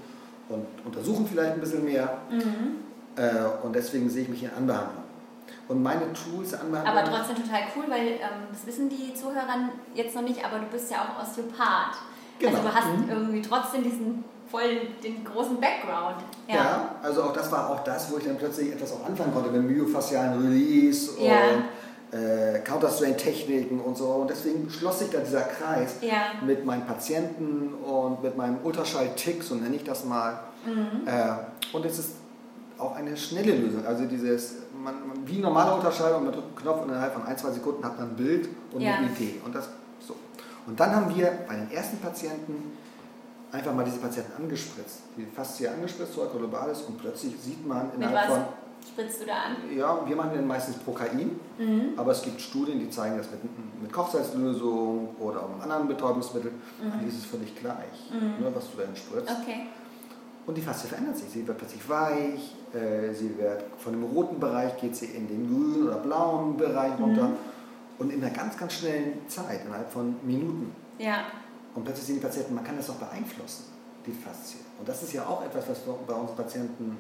und 0.49 0.65
untersuchen 0.85 1.27
vielleicht 1.27 1.53
ein 1.53 1.59
bisschen 1.59 1.83
mehr. 1.83 2.17
Mhm. 2.29 2.77
Äh, 3.15 3.65
und 3.65 3.75
deswegen 3.75 4.09
sehe 4.09 4.23
ich 4.23 4.29
mich 4.29 4.39
hier 4.39 4.55
anbehandeln. 4.55 5.01
Und 5.67 5.83
meine 5.83 6.11
Tools 6.13 6.53
anbehandeln. 6.53 6.97
Aber 6.97 7.09
trotzdem 7.09 7.43
total 7.43 7.61
cool, 7.75 7.83
weil 7.89 8.07
ähm, 8.07 8.47
das 8.51 8.65
wissen 8.65 8.89
die 8.89 9.13
Zuhörer 9.13 9.69
jetzt 9.93 10.15
noch 10.15 10.21
nicht, 10.21 10.43
aber 10.43 10.59
du 10.59 10.65
bist 10.65 10.91
ja 10.91 10.97
auch 10.99 11.21
Osteopath. 11.21 11.97
Genau. 12.39 12.57
Also 12.57 12.67
du 12.67 12.73
hast 12.73 12.87
mhm. 12.87 13.09
irgendwie 13.09 13.41
trotzdem 13.41 13.83
diesen 13.83 14.23
voll 14.49 14.87
den 15.03 15.23
großen 15.23 15.59
Background. 15.59 16.17
Ja. 16.47 16.55
ja. 16.55 16.95
also 17.01 17.23
auch 17.23 17.33
das 17.33 17.51
war 17.51 17.69
auch 17.69 17.83
das, 17.83 18.11
wo 18.11 18.17
ich 18.17 18.25
dann 18.25 18.37
plötzlich 18.37 18.71
etwas 18.71 18.91
auch 18.93 19.05
anfangen 19.05 19.33
konnte 19.33 19.49
mit 19.51 19.63
myofaszialen 19.63 20.41
Release 20.41 21.11
ja. 21.19 21.33
und 21.33 21.63
äh, 22.11 22.59
Counter-Strain-Techniken 22.59 23.79
und 23.79 23.97
so. 23.97 24.07
Und 24.07 24.29
deswegen 24.29 24.69
schloss 24.69 24.99
sich 24.99 25.09
dann 25.09 25.23
dieser 25.23 25.41
Kreis 25.41 25.95
ja. 26.01 26.33
mit 26.45 26.65
meinen 26.65 26.85
Patienten 26.85 27.73
und 27.73 28.21
mit 28.21 28.35
meinem 28.35 28.57
Ultraschall-Tick, 28.63 29.43
so 29.43 29.55
nenne 29.55 29.75
ich 29.75 29.83
das 29.83 30.05
mal. 30.05 30.39
Mhm. 30.65 31.07
Äh, 31.07 31.75
und 31.75 31.85
es 31.85 31.99
ist 31.99 32.11
auch 32.77 32.95
eine 32.95 33.15
schnelle 33.15 33.55
Lösung. 33.55 33.85
Also 33.85 34.05
dieses, 34.05 34.55
man, 34.83 34.95
wie 35.25 35.39
normale 35.39 35.73
Ultraschall 35.75 36.15
und 36.15 36.25
mit 36.25 36.35
Knopf 36.55 36.81
und 36.81 36.89
innerhalb 36.89 37.13
von 37.13 37.23
ein, 37.23 37.37
zwei 37.37 37.51
Sekunden 37.51 37.83
hat 37.83 37.97
man 37.97 38.09
ein 38.09 38.15
Bild 38.15 38.49
und 38.73 38.81
ja. 38.81 38.95
eine 38.95 39.07
Idee. 39.07 39.39
Und, 39.45 39.55
das, 39.55 39.69
so. 40.05 40.15
und 40.67 40.79
dann 40.79 40.95
haben 40.95 41.15
wir 41.15 41.31
bei 41.47 41.55
den 41.55 41.71
ersten 41.71 41.97
Patienten 41.97 42.77
einfach 43.51 43.73
mal 43.73 43.85
diese 43.85 43.97
Patienten 43.97 44.31
angespritzt. 44.41 44.99
Die 45.17 45.25
Faszie 45.25 45.67
angespritzt, 45.67 46.13
Zoa 46.13 46.27
globalis 46.27 46.81
und 46.81 46.99
plötzlich 46.99 47.33
sieht 47.39 47.65
man 47.65 47.91
innerhalb 47.95 48.29
von... 48.29 48.45
spritzt 48.87 49.21
du 49.21 49.25
da 49.25 49.33
an? 49.33 49.55
Ja, 49.75 50.01
wir 50.05 50.15
machen 50.15 50.33
den 50.33 50.47
meistens 50.47 50.77
Prokain, 50.77 51.39
mhm. 51.57 51.93
aber 51.97 52.11
es 52.11 52.21
gibt 52.21 52.41
Studien, 52.41 52.79
die 52.79 52.89
zeigen 52.89 53.17
das 53.17 53.27
mit, 53.31 53.41
mit 53.81 53.91
Kochsalzlösung 53.91 55.15
oder 55.19 55.47
mit 55.47 55.63
anderen 55.63 55.87
Betäubungsmitteln. 55.87 56.55
Mhm. 56.81 57.07
Ist 57.07 57.19
es 57.19 57.25
völlig 57.25 57.55
gleich, 57.59 58.11
mhm. 58.11 58.43
ne, 58.43 58.51
was 58.53 58.71
du 58.71 58.77
da 58.77 58.95
spritzt. 58.95 59.31
Okay. 59.41 59.67
Und 60.47 60.57
die 60.57 60.61
Faszie 60.61 60.87
verändert 60.87 61.17
sich. 61.17 61.29
Sie 61.29 61.47
wird 61.47 61.57
plötzlich 61.57 61.87
weich, 61.87 62.55
äh, 62.73 63.13
sie 63.13 63.37
wird 63.37 63.63
von 63.77 63.93
dem 63.93 64.03
roten 64.03 64.39
Bereich 64.39 64.75
geht 64.77 64.95
sie 64.95 65.05
in 65.05 65.27
den 65.27 65.47
grünen 65.47 65.87
oder 65.87 65.97
blauen 65.97 66.57
Bereich 66.57 66.99
runter. 66.99 67.27
Mhm. 67.27 67.35
Und 67.99 68.11
in 68.11 68.23
einer 68.23 68.33
ganz, 68.33 68.57
ganz 68.57 68.73
schnellen 68.73 69.27
Zeit, 69.27 69.63
innerhalb 69.63 69.91
von 69.91 70.15
Minuten. 70.23 70.73
Ja. 70.97 71.25
Und 71.75 71.83
plötzlich 71.83 72.07
sehen 72.07 72.15
die 72.15 72.21
Patienten, 72.21 72.55
man 72.55 72.63
kann 72.63 72.75
das 72.75 72.89
auch 72.89 72.95
beeinflussen, 72.95 73.65
die 74.05 74.11
Faszie. 74.11 74.59
Und 74.79 74.89
das 74.89 75.03
ist 75.03 75.13
ja 75.13 75.23
auch 75.25 75.45
etwas, 75.45 75.69
was 75.69 75.79
bei 75.79 76.13
unseren 76.13 76.35
Patienten. 76.35 76.97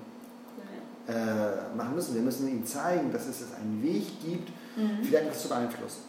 Äh, 1.07 1.75
machen 1.75 1.95
müssen. 1.95 2.15
Wir 2.15 2.21
müssen 2.21 2.47
ihnen 2.47 2.65
zeigen, 2.65 3.11
dass 3.11 3.27
es 3.27 3.43
einen 3.53 3.81
Weg 3.81 4.05
gibt, 4.21 4.49
mhm. 4.75 5.03
vielleicht 5.03 5.25
etwas 5.25 5.41
zu 5.41 5.49
beeinflussen. 5.49 6.01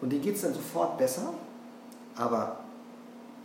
Und 0.00 0.10
denen 0.10 0.22
geht 0.22 0.36
es 0.36 0.42
dann 0.42 0.54
sofort 0.54 0.98
besser. 0.98 1.32
Aber 2.16 2.60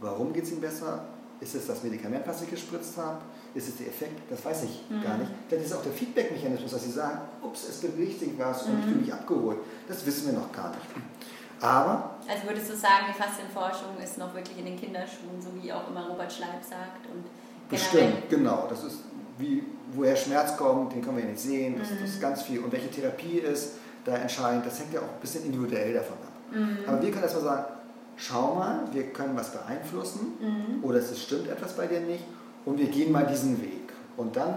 warum 0.02 0.34
geht 0.34 0.44
es 0.44 0.52
ihnen 0.52 0.62
besser? 0.62 1.06
Ist 1.40 1.54
es 1.54 1.68
das 1.68 1.84
Medikament, 1.84 2.26
was 2.26 2.42
ich 2.42 2.50
gespritzt 2.50 2.98
habe? 2.98 3.20
Ist 3.54 3.70
es 3.70 3.78
der 3.78 3.88
Effekt? 3.88 4.20
Das 4.30 4.44
weiß 4.44 4.64
ich 4.64 4.86
mhm. 4.90 5.04
gar 5.04 5.18
nicht. 5.18 5.32
Vielleicht 5.48 5.68
ist 5.68 5.76
auch 5.76 5.84
der 5.84 5.92
Feedback-Mechanismus, 5.92 6.72
dass 6.72 6.84
sie 6.84 6.92
sagen, 6.92 7.22
ups, 7.44 7.70
es 7.70 7.78
bewegt 7.78 8.20
sich 8.20 8.32
was 8.38 8.64
und 8.64 8.74
mhm. 8.74 8.80
ich 8.80 8.86
fühle 8.86 9.02
mich 9.02 9.14
abgeholt. 9.14 9.58
Das 9.88 10.04
wissen 10.06 10.28
wir 10.28 10.40
noch 10.40 10.52
gar 10.52 10.70
nicht. 10.70 10.82
Aber. 11.62 12.18
Also 12.28 12.48
würdest 12.48 12.70
du 12.72 12.76
sagen, 12.76 13.06
die 13.10 13.22
Faszienforschung 13.22 13.98
ist 14.04 14.18
noch 14.18 14.34
wirklich 14.34 14.58
in 14.58 14.66
den 14.66 14.80
Kinderschuhen, 14.80 15.40
so 15.40 15.50
wie 15.62 15.72
auch 15.72 15.88
immer 15.90 16.08
Robert 16.08 16.32
Schleib 16.32 16.64
sagt. 16.64 17.06
Und 17.06 17.24
Bestimmt, 17.70 18.30
genau. 18.30 18.68
Das 18.70 18.84
ist 18.84 19.00
wie, 19.38 19.64
woher 19.94 20.16
Schmerz 20.16 20.58
kommt, 20.58 20.94
den 20.94 21.02
können 21.02 21.18
wir 21.18 21.24
ja 21.24 21.32
nicht 21.32 21.42
sehen. 21.42 21.76
Das, 21.80 21.90
mhm. 21.90 21.98
das 22.02 22.10
ist 22.10 22.22
ganz 22.22 22.42
viel. 22.44 22.60
Und 22.60 22.72
welche 22.72 22.90
Therapie 22.90 23.40
ist 23.40 23.74
da 24.06 24.16
entscheidend, 24.16 24.66
das 24.66 24.80
hängt 24.80 24.94
ja 24.94 25.00
auch 25.00 25.04
ein 25.04 25.22
bisschen 25.22 25.46
individuell 25.46 25.94
davon 25.94 26.16
ab. 26.16 26.34
Mhm. 26.52 26.78
Aber 26.88 27.02
wir 27.02 27.12
können 27.12 27.24
erstmal 27.24 27.44
sagen, 27.44 27.66
schau 28.16 28.56
mal, 28.56 28.80
wir 28.92 29.04
können 29.12 29.36
was 29.36 29.52
beeinflussen 29.52 30.34
mhm. 30.40 30.84
oder 30.84 31.00
es 31.00 31.22
stimmt 31.22 31.48
etwas 31.50 31.74
bei 31.74 31.88
dir 31.88 32.02
nicht 32.02 32.24
und 32.66 32.78
wir 32.78 32.88
gehen 32.88 33.12
mal 33.12 33.26
diesen 33.26 33.62
Weg. 33.62 33.94
Und 34.18 34.36
dann 34.36 34.56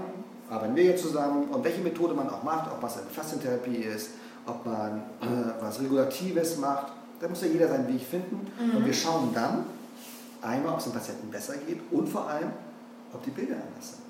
arbeiten 0.49 0.75
wir 0.75 0.85
jetzt 0.85 1.03
zusammen 1.03 1.45
und 1.45 1.63
welche 1.65 1.81
Methode 1.81 2.15
man 2.15 2.29
auch 2.29 2.43
macht, 2.43 2.71
ob 2.71 2.83
was 2.83 2.99
eine 2.99 3.07
Faszientherapie 3.07 3.77
ist, 3.77 4.11
ob 4.47 4.65
man 4.65 4.99
äh, 5.21 5.61
was 5.61 5.81
Regulatives 5.81 6.59
macht, 6.59 6.93
da 7.21 7.29
muss 7.29 7.43
ja 7.43 7.49
jeder 7.49 7.69
seinen 7.69 7.87
Weg 7.87 8.01
finden. 8.01 8.51
Mhm. 8.59 8.79
Und 8.79 8.87
wir 8.87 8.95
schauen 8.95 9.31
dann 9.35 9.65
einmal, 10.43 10.73
ob 10.73 10.79
es 10.79 10.85
dem 10.85 10.93
Patienten 10.93 11.31
besser 11.31 11.55
geht 11.67 11.81
und 11.91 12.09
vor 12.09 12.29
allem, 12.29 12.51
ob 13.13 13.23
die 13.23 13.31
Bilder 13.31 13.55
anders 13.55 13.91
sind. 13.91 14.10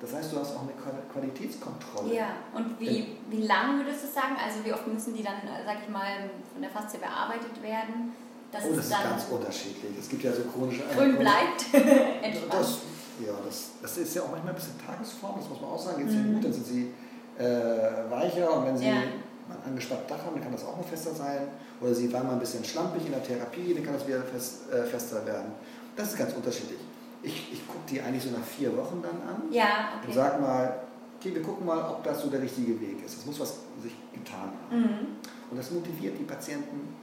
Das 0.00 0.12
heißt, 0.12 0.32
du 0.32 0.38
hast 0.38 0.54
auch 0.54 0.62
eine 0.62 0.72
Qualitätskontrolle. 1.10 2.14
Ja, 2.14 2.28
und 2.54 2.78
wie, 2.78 3.16
wie 3.30 3.42
lang 3.46 3.78
würdest 3.78 4.04
du 4.04 4.08
sagen? 4.08 4.36
Also 4.36 4.62
wie 4.64 4.72
oft 4.72 4.86
müssen 4.86 5.14
die 5.14 5.22
dann, 5.22 5.36
sag 5.64 5.78
ich 5.82 5.88
mal, 5.88 6.28
von 6.52 6.60
der 6.60 6.70
Faszie 6.70 6.98
bearbeitet 6.98 7.62
werden? 7.62 8.12
Das 8.52 8.62
oh, 8.64 8.74
das 8.76 8.86
ist, 8.86 8.90
ganz 8.92 9.24
unterschiedlich. 9.30 9.92
Es 9.98 10.08
gibt 10.08 10.22
ja 10.22 10.32
so 10.32 10.42
chronische 10.42 10.82
Grün 10.94 11.16
bleibt. 11.16 11.64
das, 11.72 12.78
ja, 13.24 13.32
das, 13.44 13.70
das 13.80 13.96
ist 13.96 14.14
ja 14.14 14.22
auch 14.22 14.30
manchmal 14.30 14.52
ein 14.52 14.56
bisschen 14.56 14.78
Tagesform, 14.84 15.36
das 15.38 15.48
muss 15.48 15.60
man 15.60 15.70
auch 15.70 15.78
sagen. 15.78 15.98
Geht 15.98 16.08
es 16.08 16.14
mhm. 16.14 16.34
gut, 16.34 16.44
dann 16.44 16.52
sind 16.52 16.66
sie 16.66 16.92
äh, 17.38 18.10
weicher 18.10 18.52
und 18.58 18.66
wenn 18.66 18.76
sie 18.76 18.86
ja. 18.86 18.96
ein 18.96 19.22
angespanntes 19.64 20.06
Dach 20.08 20.24
haben, 20.24 20.34
dann 20.34 20.42
kann 20.42 20.52
das 20.52 20.64
auch 20.64 20.76
noch 20.76 20.86
fester 20.86 21.14
sein. 21.14 21.48
Oder 21.80 21.94
sie 21.94 22.12
waren 22.12 22.26
mal 22.26 22.34
ein 22.34 22.40
bisschen 22.40 22.64
schlampig 22.64 23.04
in 23.06 23.12
der 23.12 23.22
Therapie, 23.22 23.74
dann 23.74 23.84
kann 23.84 23.94
das 23.94 24.06
wieder 24.06 24.22
fest, 24.22 24.70
äh, 24.72 24.84
fester 24.84 25.24
werden. 25.26 25.52
Das 25.96 26.08
ist 26.08 26.18
ganz 26.18 26.32
unterschiedlich. 26.34 26.80
Ich, 27.22 27.52
ich 27.52 27.66
gucke 27.66 27.80
die 27.90 28.00
eigentlich 28.00 28.22
so 28.22 28.30
nach 28.30 28.44
vier 28.44 28.76
Wochen 28.76 29.02
dann 29.02 29.20
an 29.28 29.42
ja, 29.50 29.90
okay. 29.98 30.08
und 30.08 30.14
sage 30.14 30.40
mal, 30.40 30.80
okay, 31.18 31.34
wir 31.34 31.42
gucken 31.42 31.66
mal, 31.66 31.78
ob 31.90 32.04
das 32.04 32.20
so 32.20 32.28
der 32.28 32.42
richtige 32.42 32.80
Weg 32.80 33.04
ist. 33.04 33.18
Es 33.18 33.26
muss 33.26 33.40
was 33.40 33.58
sich 33.82 33.92
getan 34.12 34.52
haben. 34.70 34.80
Mhm. 34.80 35.06
Und 35.50 35.56
das 35.56 35.70
motiviert 35.70 36.18
die 36.18 36.24
Patienten 36.24 36.94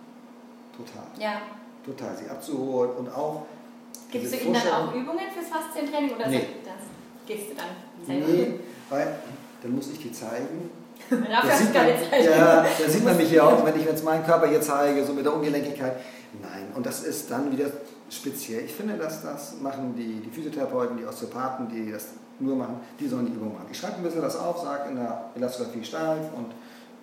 total. 0.76 1.08
Ja. 1.20 1.42
Total, 1.86 2.16
sie 2.16 2.30
abzuholen 2.30 2.92
und 2.92 3.10
auch. 3.10 3.46
Gibst 4.12 4.34
du 4.34 4.38
ihnen 4.38 4.54
dann 4.54 4.88
auch 4.88 4.94
Übungen 4.94 5.26
fürs 5.34 5.48
Faszientraining 5.48 6.16
oder 6.16 6.28
nee. 6.28 6.46
das 6.64 6.88
gehst 7.26 7.52
du 7.52 7.56
dann 7.56 8.06
selber? 8.06 8.28
Nee, 8.28 8.60
weil 8.90 9.16
dann 9.62 9.76
muss 9.76 9.92
ich 9.92 10.00
die 10.00 10.12
zeigen. 10.12 10.70
Dafür 11.10 11.50
da 11.50 11.58
sieht, 11.58 11.74
man, 11.74 12.10
Zeit. 12.10 12.26
ja, 12.26 12.64
da 12.64 12.90
sieht 12.90 13.04
man 13.04 13.18
mich 13.18 13.32
ja 13.32 13.44
auch, 13.44 13.66
wenn 13.66 13.76
ich 13.78 13.86
jetzt 13.86 14.06
meinen 14.06 14.26
Körper 14.26 14.48
hier 14.48 14.62
zeige, 14.62 15.04
so 15.04 15.14
mit 15.14 15.26
der 15.26 15.34
Ungelenkigkeit. 15.34 15.98
Nein, 16.42 16.72
und 16.76 16.86
das 16.86 17.04
ist 17.04 17.30
dann 17.30 17.52
wieder 17.52 17.70
speziell. 18.16 18.66
Ich 18.66 18.74
finde, 18.74 18.98
dass 18.98 19.22
das 19.22 19.60
machen 19.62 19.96
die, 19.96 20.22
die 20.22 20.30
Physiotherapeuten, 20.30 20.98
die 20.98 21.06
Osteopathen, 21.06 21.68
die 21.70 21.92
das 21.92 22.10
nur 22.40 22.56
machen, 22.56 22.78
die 23.00 23.08
sollen 23.08 23.26
die 23.26 23.34
Übung 23.34 23.54
machen. 23.54 23.68
Ich 23.72 23.78
schreibe 23.78 23.98
ein 23.98 24.04
bisschen 24.04 24.22
das 24.22 24.36
auf, 24.36 24.62
sage 24.62 24.90
in 24.90 24.96
der 24.96 25.30
Elastographie 25.36 25.84
steif 25.84 26.34
und 26.36 26.48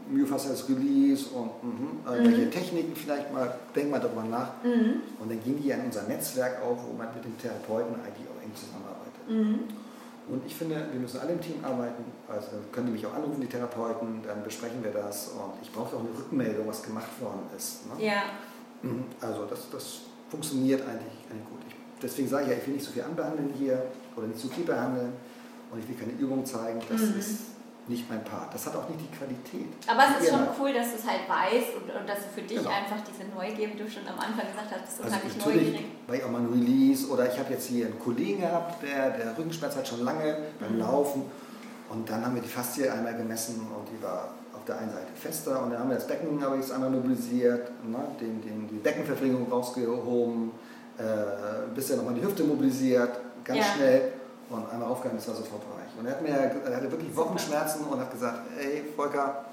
Myofasciales 0.09 0.69
Release 0.69 1.29
und 1.29 1.51
mh, 1.63 2.13
irgendwelche 2.13 2.47
mhm. 2.47 2.51
Techniken 2.51 2.97
vielleicht 2.97 3.33
mal, 3.33 3.55
denk 3.77 3.91
mal 3.91 4.01
darüber 4.01 4.25
nach. 4.25 4.53
Mhm. 4.65 5.03
Und 5.21 5.31
dann 5.31 5.43
gehen 5.45 5.61
die 5.61 5.69
ja 5.69 5.77
in 5.77 5.85
unser 5.85 6.03
Netzwerk 6.05 6.63
auf, 6.63 6.79
wo 6.89 6.97
man 6.97 7.09
mit 7.15 7.25
dem 7.25 7.39
Therapeuten 7.39 7.95
eigentlich 7.95 8.27
auch 8.27 8.43
eng 8.43 8.55
zusammenarbeitet. 8.55 9.29
Mhm. 9.29 9.61
Und 10.29 10.47
ich 10.47 10.55
finde, 10.55 10.87
wir 10.93 11.01
müssen 11.01 11.21
alle 11.21 11.33
im 11.33 11.41
Team 11.41 11.57
arbeiten. 11.63 12.05
Also 12.29 12.51
können 12.73 12.87
die 12.87 12.93
mich 12.93 13.07
auch 13.07 13.15
anrufen, 13.15 13.41
die 13.41 13.47
Therapeuten, 13.47 14.23
dann 14.27 14.43
besprechen 14.43 14.83
wir 14.83 14.93
das. 14.93 15.29
Und 15.29 15.61
ich 15.63 15.73
brauche 15.73 15.97
auch 15.97 16.01
eine 16.01 16.17
Rückmeldung, 16.17 16.67
was 16.69 16.83
gemacht 16.83 17.21
worden 17.21 17.43
ist. 17.57 17.87
Ne? 17.87 18.07
Ja. 18.07 18.23
Mhm. 18.83 19.05
Also 19.21 19.45
das, 19.47 19.69
das 19.71 20.01
funktioniert 20.31 20.83
eigentlich, 20.83 21.19
eigentlich 21.31 21.49
gut. 21.49 21.61
Ich, 21.69 21.75
deswegen 22.03 22.29
sage 22.29 22.45
ich 22.45 22.51
ja, 22.51 22.57
ich 22.57 22.67
will 22.67 22.75
nicht 22.75 22.87
so 22.87 22.93
viel 22.93 23.03
anbehandeln 23.03 23.53
hier 23.59 23.83
oder 24.17 24.27
nicht 24.27 24.39
zu 24.39 24.49
viel 24.49 24.65
behandeln. 24.65 25.13
Und 25.71 25.79
ich 25.79 25.89
will 25.89 25.97
keine 25.97 26.13
Übung 26.19 26.45
zeigen. 26.45 26.81
Das 26.89 27.01
mhm. 27.01 27.19
ist 27.19 27.41
nicht 27.87 28.09
mein 28.09 28.23
Part. 28.25 28.55
Das 28.55 28.67
hat 28.67 28.77
auch 28.77 28.89
nicht 28.89 29.01
die 29.01 29.17
Qualität. 29.17 29.69
Aber 29.87 30.03
es 30.07 30.25
ist 30.25 30.31
schon 30.31 30.47
cool, 30.59 30.73
dass 30.73 30.91
du 30.91 30.97
es 30.97 31.07
halt 31.07 31.29
weißt 31.29 31.75
und, 31.77 32.01
und 32.01 32.09
dass 32.09 32.19
du 32.19 32.29
für 32.35 32.43
dich 32.43 32.59
genau. 32.59 32.71
einfach 32.71 32.99
diese 33.07 33.29
Neugier, 33.35 33.73
wie 33.73 33.79
du 33.79 33.91
schon 33.91 34.07
am 34.07 34.19
Anfang 34.19 34.47
gesagt 34.47 34.71
hast, 34.71 34.87
bist 34.87 35.03
also 35.03 35.15
unheimlich 35.15 35.37
neugierig. 35.45 35.87
Weil 36.07 36.19
ich 36.19 36.25
auch 36.25 36.31
mal 36.31 36.41
ein 36.41 36.53
Release 36.53 37.09
oder 37.09 37.33
ich 37.33 37.39
habe 37.39 37.53
jetzt 37.53 37.67
hier 37.67 37.87
einen 37.87 37.99
Kollegen 37.99 38.41
gehabt, 38.41 38.83
der, 38.83 39.11
der 39.11 39.37
Rückenschmerz 39.37 39.77
hat 39.77 39.87
schon 39.87 40.05
lange 40.05 40.39
beim 40.59 40.75
mhm. 40.75 40.81
Laufen 40.81 41.23
und 41.91 42.09
dann 42.09 42.25
haben 42.25 42.35
wir 42.35 42.43
die 42.43 42.49
Faszie 42.49 42.89
einmal 42.89 43.17
gemessen 43.17 43.61
und 43.61 43.89
die 43.91 44.03
war 44.03 44.35
auf 44.61 44.67
der 44.67 44.79
einen 44.79 44.91
Seite 44.91 45.13
fester 45.15 45.63
und 45.63 45.71
dann 45.71 45.81
haben 45.81 45.89
wir 45.89 45.97
das 45.97 46.07
Becken 46.07 46.43
habe 46.45 46.57
ich 46.57 46.65
es 46.65 46.71
einmal 46.71 46.91
mobilisiert, 46.91 47.71
ne, 47.85 47.99
den, 48.21 48.43
den, 48.43 48.69
die 48.69 48.77
Beckenverpflegung 48.77 49.51
rausgehoben, 49.51 50.51
äh, 50.99 51.03
bis 51.75 51.91
er 51.91 51.97
nochmal 51.97 52.15
die 52.15 52.23
Hüfte 52.23 52.45
mobilisiert, 52.45 53.11
ganz 53.43 53.59
ja. 53.59 53.65
schnell 53.75 54.13
und 54.51 54.71
einmal 54.71 54.91
aufgegangen, 54.91 55.19
das 55.19 55.29
war 55.29 55.35
sofort 55.35 55.63
reich. 55.63 55.91
Und 55.99 56.07
er, 56.07 56.13
hat 56.13 56.23
mir, 56.23 56.29
er 56.31 56.77
hatte 56.77 56.91
wirklich 56.91 57.17
Wochenschmerzen 57.17 57.87
und 57.87 57.99
hat 57.99 58.13
gesagt, 58.13 58.41
ey 58.59 58.85
Volker, 58.95 59.47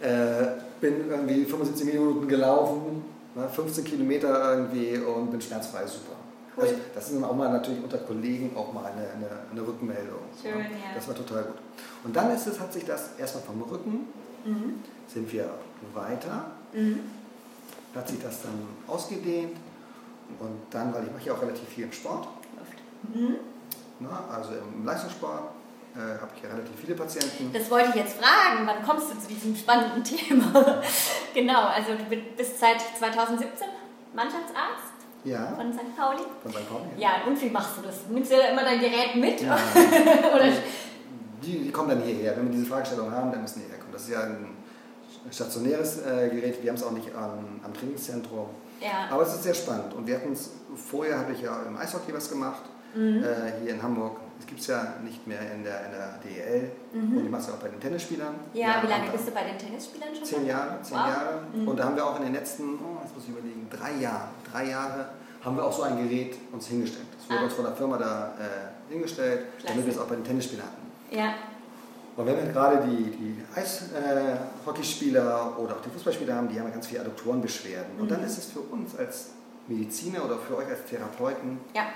äh, 0.00 0.60
bin 0.80 1.08
irgendwie 1.08 1.44
75 1.44 1.86
Minuten 1.86 2.28
gelaufen, 2.28 3.04
ne, 3.34 3.48
15 3.48 3.84
Kilometer 3.84 4.54
irgendwie 4.54 4.98
und 4.98 5.30
bin 5.30 5.40
schmerzfrei, 5.40 5.86
super. 5.86 6.16
Cool. 6.54 6.64
Also, 6.64 6.74
das 6.94 7.06
ist 7.06 7.14
dann 7.14 7.24
auch 7.24 7.34
mal 7.34 7.50
natürlich 7.50 7.82
unter 7.82 7.96
Kollegen 7.96 8.54
auch 8.54 8.70
mal 8.74 8.84
eine, 8.84 9.08
eine, 9.16 9.30
eine 9.50 9.66
Rückmeldung. 9.66 10.20
Schön, 10.40 10.58
ne? 10.58 10.64
ja. 10.64 10.94
Das 10.94 11.08
war 11.08 11.14
total 11.14 11.44
gut. 11.44 11.56
Und 12.04 12.14
dann 12.14 12.34
ist 12.34 12.46
es, 12.46 12.60
hat 12.60 12.70
sich 12.70 12.84
das 12.84 13.10
erstmal 13.18 13.44
vom 13.44 13.62
Rücken, 13.62 14.06
mhm. 14.44 14.80
sind 15.06 15.32
wir 15.32 15.50
weiter, 15.94 16.46
mhm. 16.72 17.00
hat 17.94 18.08
sich 18.08 18.20
das 18.22 18.42
dann 18.42 18.66
ausgedehnt 18.86 19.56
und 20.38 20.60
dann, 20.70 20.94
weil 20.94 21.04
ich 21.04 21.12
mache 21.12 21.26
ja 21.26 21.34
auch 21.34 21.42
relativ 21.42 21.68
viel 21.68 21.84
im 21.84 21.92
Sport, 21.92 22.28
mhm. 23.14 23.36
ne, 24.00 24.08
also 24.30 24.50
im 24.52 24.84
Leistungssport, 24.84 25.52
äh, 25.94 26.20
habe 26.20 26.30
ich 26.34 26.42
ja 26.42 26.48
relativ 26.48 26.74
viele 26.80 26.94
Patienten. 26.94 27.52
Das 27.52 27.70
wollte 27.70 27.90
ich 27.90 27.96
jetzt 27.96 28.16
fragen. 28.16 28.66
Wann 28.66 28.82
kommst 28.82 29.12
du 29.12 29.18
zu 29.18 29.28
diesem 29.28 29.54
spannenden 29.54 30.02
Thema? 30.04 30.80
genau, 31.34 31.66
also 31.66 31.92
du 31.92 32.16
bist 32.36 32.58
seit 32.58 32.80
2017 32.98 33.68
Mannschaftsarzt 34.14 34.92
ja. 35.24 35.52
von 35.54 35.72
St. 35.72 35.96
Pauli. 35.96 36.22
Von 36.42 36.52
St. 36.52 36.68
Pauli. 36.68 36.84
Ja. 36.96 37.08
ja, 37.08 37.26
und 37.26 37.40
wie 37.40 37.50
machst 37.50 37.76
du 37.78 37.82
das? 37.82 38.06
Nimmst 38.10 38.30
du 38.30 38.36
ja 38.36 38.48
immer 38.48 38.62
dein 38.62 38.80
Gerät 38.80 39.16
mit? 39.16 39.40
Ja. 39.40 39.54
Oder? 40.34 40.48
Die, 41.42 41.58
die, 41.64 41.70
kommen 41.70 41.90
dann 41.90 42.02
hierher. 42.02 42.36
Wenn 42.36 42.46
wir 42.46 42.52
diese 42.52 42.66
Fragestellung 42.66 43.10
haben, 43.10 43.30
dann 43.30 43.42
müssen 43.42 43.60
die 43.60 43.70
herkommen. 43.70 43.81
Das 43.92 44.02
ist 44.02 44.10
ja 44.10 44.22
ein 44.22 44.56
stationäres 45.30 45.98
äh, 45.98 46.28
Gerät. 46.28 46.62
Wir 46.62 46.70
haben 46.70 46.76
es 46.76 46.82
auch 46.82 46.92
nicht 46.92 47.14
am, 47.14 47.60
am 47.62 47.74
Trainingszentrum. 47.74 48.46
Ja. 48.80 49.08
Aber 49.10 49.22
es 49.22 49.34
ist 49.34 49.44
sehr 49.44 49.54
spannend. 49.54 49.94
Und 49.94 50.06
wir 50.06 50.16
hatten 50.16 50.32
es, 50.32 50.50
vorher 50.74 51.18
habe 51.18 51.32
ich 51.32 51.42
ja 51.42 51.62
im 51.62 51.76
Eishockey 51.76 52.12
was 52.12 52.28
gemacht 52.28 52.62
mhm. 52.94 53.22
äh, 53.22 53.60
hier 53.62 53.74
in 53.74 53.82
Hamburg. 53.82 54.18
Es 54.40 54.46
gibt 54.46 54.60
es 54.60 54.66
ja 54.66 54.94
nicht 55.04 55.24
mehr 55.26 55.40
in 55.54 55.62
der, 55.62 55.86
in 55.86 55.92
der 55.92 56.18
DEL 56.24 56.72
mhm. 56.92 57.16
und 57.16 57.24
die 57.24 57.28
machst 57.28 57.48
du 57.48 57.52
auch 57.52 57.58
bei 57.58 57.68
den 57.68 57.78
Tennisspielern. 57.78 58.34
Ja, 58.54 58.68
ja 58.68 58.82
wie 58.82 58.88
lange 58.88 59.10
bist 59.10 59.28
du 59.28 59.30
bei 59.30 59.44
den 59.44 59.56
Tennisspielern 59.56 60.14
schon? 60.14 60.24
Zehn 60.24 60.46
Jahre, 60.46 60.82
zehn 60.82 60.96
wow. 60.98 61.06
Jahre. 61.06 61.42
Mhm. 61.54 61.68
Und 61.68 61.76
da 61.78 61.84
haben 61.84 61.94
wir 61.94 62.04
auch 62.04 62.16
in 62.16 62.24
den 62.24 62.32
letzten, 62.32 62.74
oh, 62.74 62.98
jetzt 63.02 63.14
muss 63.14 63.24
ich 63.24 63.30
überlegen, 63.30 63.68
drei 63.70 64.02
Jahren, 64.02 64.30
drei 64.50 64.68
Jahre 64.70 65.10
haben 65.44 65.56
wir 65.56 65.64
auch 65.64 65.72
so 65.72 65.82
ein 65.82 65.96
Gerät 65.96 66.36
uns 66.52 66.66
hingestellt. 66.66 67.06
Das 67.18 67.28
wurde 67.28 67.40
ah. 67.40 67.44
uns 67.44 67.54
von 67.54 67.64
der 67.64 67.74
Firma 67.74 67.98
da 67.98 68.34
äh, 68.38 68.92
hingestellt, 68.92 69.46
Klasse. 69.58 69.66
damit 69.68 69.86
wir 69.86 69.92
es 69.92 69.98
auch 69.98 70.06
bei 70.06 70.16
den 70.16 70.24
Tennisspielern 70.24 70.66
hatten. 70.66 71.16
Ja. 71.16 71.34
Und 72.16 72.26
wenn 72.26 72.36
wir 72.36 72.52
gerade 72.52 72.86
die, 72.86 73.10
die 73.10 73.36
Eishockeyspieler 73.54 75.58
oder 75.58 75.76
auch 75.76 75.80
die 75.80 75.90
Fußballspieler 75.90 76.34
haben, 76.34 76.48
die 76.48 76.60
haben 76.60 76.70
ganz 76.70 76.86
viele 76.86 77.00
Adduktorenbeschwerden. 77.00 77.96
Mhm. 77.96 78.02
Und 78.02 78.10
dann 78.10 78.20
mhm. 78.20 78.26
ist 78.26 78.38
es 78.38 78.46
für 78.46 78.60
uns 78.60 78.96
als 78.96 79.30
Mediziner 79.66 80.24
oder 80.24 80.38
für 80.38 80.58
euch 80.58 80.68
als 80.68 80.84
Therapeuten 80.84 81.58
ja. 81.74 81.86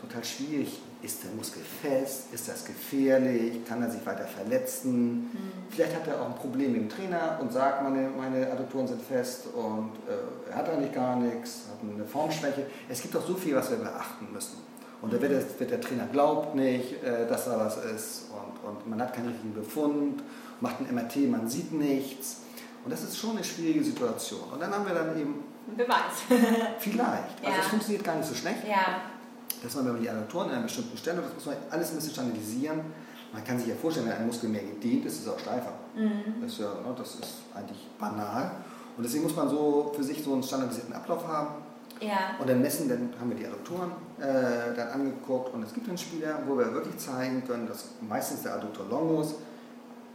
total 0.00 0.24
schwierig. 0.24 0.80
Ist 1.02 1.24
der 1.24 1.32
Muskel 1.32 1.62
fest? 1.82 2.32
Ist 2.32 2.46
das 2.46 2.64
gefährlich? 2.64 3.66
Kann 3.66 3.82
er 3.82 3.90
sich 3.90 4.06
weiter 4.06 4.26
verletzen? 4.26 5.30
Mhm. 5.32 5.52
Vielleicht 5.70 5.96
hat 5.96 6.06
er 6.06 6.22
auch 6.22 6.26
ein 6.26 6.36
Problem 6.36 6.72
mit 6.72 6.82
dem 6.82 6.88
Trainer 6.88 7.38
und 7.40 7.52
sagt, 7.52 7.82
meine, 7.82 8.08
meine 8.16 8.52
Adduktoren 8.52 8.86
sind 8.86 9.02
fest 9.02 9.48
und 9.52 9.90
äh, 10.06 10.50
er 10.50 10.56
hat 10.56 10.68
eigentlich 10.68 10.92
gar 10.92 11.16
nichts, 11.16 11.64
hat 11.68 11.78
eine 11.82 12.04
Formschwäche. 12.04 12.66
Es 12.88 13.02
gibt 13.02 13.16
doch 13.16 13.26
so 13.26 13.34
viel, 13.34 13.56
was 13.56 13.70
wir 13.70 13.78
beachten 13.78 14.28
müssen. 14.32 14.58
Und 15.00 15.12
da 15.12 15.20
wird, 15.20 15.32
der, 15.32 15.42
wird 15.58 15.70
der 15.72 15.80
Trainer 15.80 16.06
glaubt 16.06 16.54
nicht, 16.54 17.02
äh, 17.02 17.26
dass 17.26 17.46
da 17.46 17.58
was 17.58 17.84
ist 17.84 18.26
und, 18.66 18.88
man 18.88 19.00
hat 19.00 19.14
keinen 19.14 19.28
richtigen 19.28 19.54
Befund, 19.54 20.22
macht 20.60 20.80
ein 20.80 20.94
MRT, 20.94 21.30
man 21.30 21.48
sieht 21.48 21.72
nichts. 21.72 22.42
Und 22.84 22.90
das 22.90 23.02
ist 23.02 23.16
schon 23.16 23.30
eine 23.30 23.44
schwierige 23.44 23.84
Situation. 23.84 24.40
Und 24.52 24.60
dann 24.60 24.72
haben 24.72 24.86
wir 24.86 24.94
dann 24.94 25.18
eben... 25.18 25.44
Beweis. 25.76 26.24
vielleicht. 26.78 27.44
Also 27.44 27.58
es 27.60 27.66
funktioniert 27.66 28.04
gar 28.04 28.16
nicht 28.16 28.28
so 28.28 28.34
schlecht. 28.34 28.66
Ja. 28.66 29.02
Dass 29.62 29.74
man, 29.76 29.84
wenn 29.86 29.92
man 29.92 30.02
die 30.02 30.10
Adduktoren 30.10 30.48
an 30.48 30.54
einer 30.54 30.62
bestimmten 30.64 30.96
Stelle, 30.96 31.22
das 31.22 31.34
muss 31.34 31.46
man 31.46 31.56
alles 31.70 31.90
ein 31.90 31.96
bisschen 31.96 32.12
standardisieren. 32.12 32.80
Man 33.32 33.44
kann 33.44 33.58
sich 33.58 33.68
ja 33.68 33.76
vorstellen, 33.76 34.06
wenn 34.06 34.16
ein 34.16 34.26
Muskel 34.26 34.48
mehr 34.48 34.62
gedehnt 34.62 35.06
ist, 35.06 35.20
ist 35.20 35.26
er 35.26 35.34
auch 35.34 35.38
steifer. 35.38 35.72
Mhm. 35.94 36.42
Das, 36.42 36.52
ist 36.52 36.58
ja, 36.58 36.66
ne, 36.66 36.94
das 36.96 37.14
ist 37.14 37.34
eigentlich 37.54 37.88
banal. 37.98 38.50
Und 38.96 39.04
deswegen 39.04 39.22
muss 39.22 39.36
man 39.36 39.48
so 39.48 39.92
für 39.94 40.02
sich 40.02 40.22
so 40.22 40.32
einen 40.32 40.42
standardisierten 40.42 40.92
Ablauf 40.92 41.26
haben. 41.26 41.62
Ja. 42.02 42.36
Und 42.38 42.48
dann 42.48 42.60
messen, 42.60 42.88
dann 42.88 43.14
haben 43.18 43.30
wir 43.30 43.36
die 43.36 43.46
Adduktoren 43.46 43.92
äh, 44.18 44.74
dann 44.76 44.88
angeguckt 44.88 45.54
und 45.54 45.62
es 45.62 45.72
gibt 45.72 45.88
einen 45.88 45.98
Spieler, 45.98 46.40
wo 46.46 46.58
wir 46.58 46.72
wirklich 46.72 46.96
zeigen 46.98 47.44
können, 47.46 47.68
dass 47.68 47.90
meistens 48.00 48.42
der 48.42 48.54
Adduktor 48.54 48.86
longus 48.88 49.36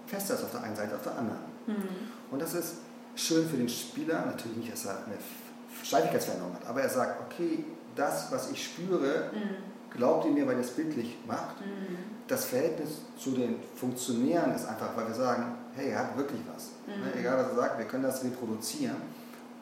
fester 0.06 0.36
ist 0.36 0.44
auf 0.44 0.51
der 0.51 0.63
einen 0.63 0.75
Seite, 0.75 0.96
auf 0.96 1.03
der 1.03 1.17
anderen. 1.17 1.39
Mhm. 1.65 1.89
Und 2.32 2.41
das 2.41 2.53
ist 2.53 2.75
schön 3.15 3.48
für 3.48 3.58
den 3.58 3.70
Spieler, 3.70 4.25
natürlich 4.25 4.58
nicht, 4.58 4.74
dass 4.74 4.86
er 4.86 4.98
eine 5.06 5.17
Steifigkeitsveränderung 5.84 6.53
hat, 6.56 6.67
aber 6.67 6.82
er 6.82 6.89
sagt, 6.89 7.22
okay, 7.22 7.63
das, 7.96 8.32
was 8.32 8.51
ich 8.51 8.63
spüre, 8.63 9.32
mhm. 9.34 9.98
glaubt 9.98 10.25
ihr 10.25 10.32
mir, 10.32 10.48
weil 10.48 10.56
ihr 10.56 10.62
es 10.62 10.72
bildlich 10.72 11.17
macht. 11.27 11.62
Mhm. 11.62 11.98
Das 12.27 12.46
Verhältnis 12.46 13.01
zu 13.17 13.32
den 13.32 13.56
Funktionären 13.75 14.53
ist 14.53 14.67
einfach, 14.67 14.96
weil 14.96 15.08
wir 15.08 15.15
sagen, 15.15 15.56
hey, 15.75 15.91
er 15.91 16.00
hat 16.00 16.17
wirklich 16.17 16.41
was. 16.53 16.72
Mhm. 16.86 17.03
Ne, 17.03 17.20
egal 17.20 17.38
was 17.38 17.51
er 17.51 17.56
sagt, 17.56 17.77
wir 17.79 17.86
können 17.86 18.03
das 18.03 18.24
reproduzieren. 18.24 18.98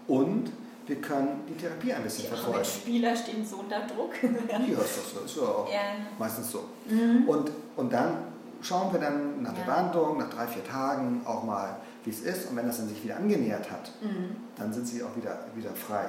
Und 0.08 0.51
wir 0.88 1.01
können 1.01 1.44
die 1.50 1.56
Therapie 1.56 1.94
ein 1.94 2.04
bisschen 2.04 2.25
ja, 2.25 2.36
verfolgen. 2.36 2.65
Spieler 2.65 3.15
stehen 3.15 3.46
so 3.46 3.58
unter 3.58 3.82
Druck. 3.82 4.13
ja, 4.24 4.58
ist 4.58 4.98
das 4.98 5.13
so. 5.13 5.25
Ist 5.25 5.36
ja 5.38 5.44
auch 5.44 5.70
ja. 5.72 5.80
meistens 6.18 6.51
so. 6.51 6.65
Mhm. 6.88 7.27
Und, 7.27 7.51
und 7.75 7.92
dann 7.92 8.18
schauen 8.62 8.92
wir 8.94 9.00
dann 9.00 9.42
nach 9.42 9.54
der 9.54 9.63
Behandlung, 9.63 10.18
nach 10.18 10.30
drei, 10.30 10.48
vier 10.48 10.63
Tagen 10.63 11.22
auch 11.25 11.44
mal, 11.44 11.77
wie 12.04 12.10
es 12.10 12.22
ist. 12.22 12.50
Und 12.50 12.56
wenn 12.56 12.68
das 12.68 12.77
dann 12.77 12.89
sich 12.89 13.04
wieder 13.04 13.18
angenähert 13.18 13.70
hat, 13.72 13.92
mhm. 14.01 14.36
dann 14.58 14.74
sind 14.74 14.88
sie 14.88 15.04
auch 15.04 15.15
wieder, 15.15 15.39
wieder 15.56 15.72
frei. 15.72 16.06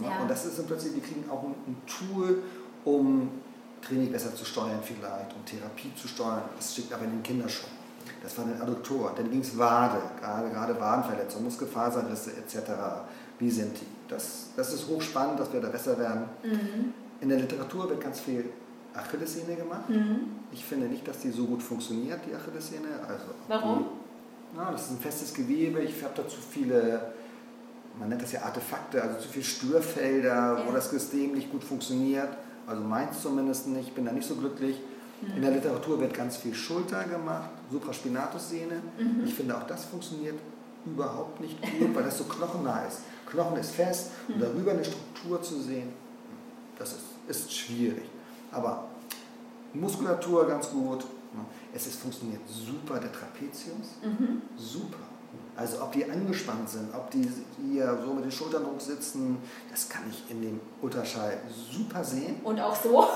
Ja. 0.00 0.20
Und 0.20 0.30
das 0.30 0.46
ist 0.46 0.58
im 0.58 0.66
Prinzip, 0.66 0.94
wir 0.94 1.02
kriegen 1.02 1.24
auch 1.30 1.42
ein, 1.42 1.54
ein 1.66 1.76
Tool, 1.86 2.42
um 2.84 3.28
Training 3.82 4.12
besser 4.12 4.34
zu 4.34 4.44
steuern 4.44 4.80
vielleicht, 4.82 5.34
um 5.34 5.44
Therapie 5.44 5.92
zu 5.94 6.08
steuern. 6.08 6.42
Das 6.56 6.72
steckt 6.72 6.92
aber 6.92 7.04
in 7.04 7.10
den 7.10 7.22
Kinderschuhen. 7.22 7.80
Das 8.22 8.36
war 8.36 8.44
ein 8.44 8.60
Adduktor. 8.60 9.12
Dann 9.16 9.30
ging 9.30 9.40
es 9.40 9.56
Wade, 9.56 10.00
gerade, 10.20 10.50
gerade 10.50 10.78
Wadenverletzungen, 10.78 11.44
Muskelfaserrisse 11.44 12.32
etc. 12.32 12.70
Wie 13.40 13.50
sind 13.50 13.72
die? 13.74 13.86
Das, 14.08 14.48
das 14.54 14.72
ist 14.74 14.86
hochspannend, 14.86 15.40
dass 15.40 15.52
wir 15.52 15.60
da 15.60 15.68
besser 15.68 15.98
werden. 15.98 16.24
Mhm. 16.44 16.92
In 17.20 17.28
der 17.28 17.38
Literatur 17.38 17.88
wird 17.88 18.00
ganz 18.00 18.20
viel 18.20 18.44
Achillessehne 18.94 19.56
gemacht. 19.56 19.88
Mhm. 19.88 20.20
Ich 20.52 20.64
finde 20.64 20.86
nicht, 20.86 21.06
dass 21.08 21.20
die 21.20 21.30
so 21.30 21.46
gut 21.46 21.62
funktioniert, 21.62 22.20
die 22.28 22.34
Achillessehne. 22.34 22.88
Also 23.08 23.24
Warum? 23.48 23.78
Die, 23.78 24.56
na, 24.56 24.70
das 24.70 24.82
ist 24.82 24.90
ein 24.90 24.98
festes 24.98 25.32
Gewebe. 25.32 25.80
Ich 25.80 26.02
habe 26.02 26.12
da 26.16 26.28
zu 26.28 26.36
viele, 26.38 27.12
man 27.98 28.08
nennt 28.08 28.22
das 28.22 28.32
ja 28.32 28.42
Artefakte, 28.42 29.02
also 29.02 29.20
zu 29.20 29.28
viele 29.28 29.44
Störfelder, 29.44 30.58
ja. 30.58 30.62
wo 30.66 30.72
das 30.72 30.90
System 30.90 31.32
nicht 31.32 31.50
gut 31.50 31.64
funktioniert. 31.64 32.28
Also 32.66 32.82
meins 32.82 33.22
zumindest 33.22 33.68
nicht. 33.68 33.88
Ich 33.88 33.94
bin 33.94 34.04
da 34.04 34.12
nicht 34.12 34.26
so 34.26 34.36
glücklich. 34.36 34.80
Mhm. 35.22 35.36
In 35.36 35.42
der 35.42 35.52
Literatur 35.52 36.00
wird 36.00 36.12
ganz 36.12 36.36
viel 36.36 36.54
Schulter 36.54 37.04
gemacht, 37.04 37.50
Supraspinatussehne. 37.70 38.82
Mhm. 38.98 39.24
Ich 39.24 39.34
finde 39.34 39.56
auch 39.56 39.66
das 39.66 39.84
funktioniert 39.84 40.36
überhaupt 40.84 41.40
nicht 41.40 41.60
gut, 41.60 41.94
weil 41.94 42.04
das 42.04 42.18
so 42.18 42.24
knochennah 42.24 42.86
ist. 42.86 43.00
Knochen 43.30 43.56
ist 43.56 43.72
fest 43.72 44.10
und 44.28 44.34
hm. 44.34 44.40
darüber 44.40 44.72
eine 44.72 44.84
Struktur 44.84 45.40
zu 45.42 45.60
sehen, 45.60 45.92
das 46.78 46.92
ist, 46.92 47.00
ist 47.28 47.52
schwierig. 47.52 48.04
Aber 48.52 48.84
Muskulatur 49.72 50.46
ganz 50.46 50.70
gut. 50.70 51.04
Es 51.72 51.86
ist, 51.86 52.00
funktioniert 52.00 52.40
super, 52.48 52.98
der 52.98 53.12
Trapezius, 53.12 54.00
mhm. 54.02 54.42
super. 54.56 54.98
Also 55.56 55.80
ob 55.82 55.92
die 55.92 56.04
angespannt 56.10 56.68
sind, 56.68 56.92
ob 56.92 57.08
die 57.10 57.28
hier 57.62 57.98
so 58.04 58.12
mit 58.12 58.24
den 58.24 58.32
Schultern 58.32 58.64
hoch 58.66 58.80
sitzen, 58.80 59.38
das 59.70 59.88
kann 59.88 60.02
ich 60.10 60.28
in 60.28 60.42
dem 60.42 60.60
Ultraschall 60.82 61.38
super 61.70 62.02
sehen. 62.02 62.40
Und 62.42 62.58
auch 62.58 62.74
so? 62.74 63.06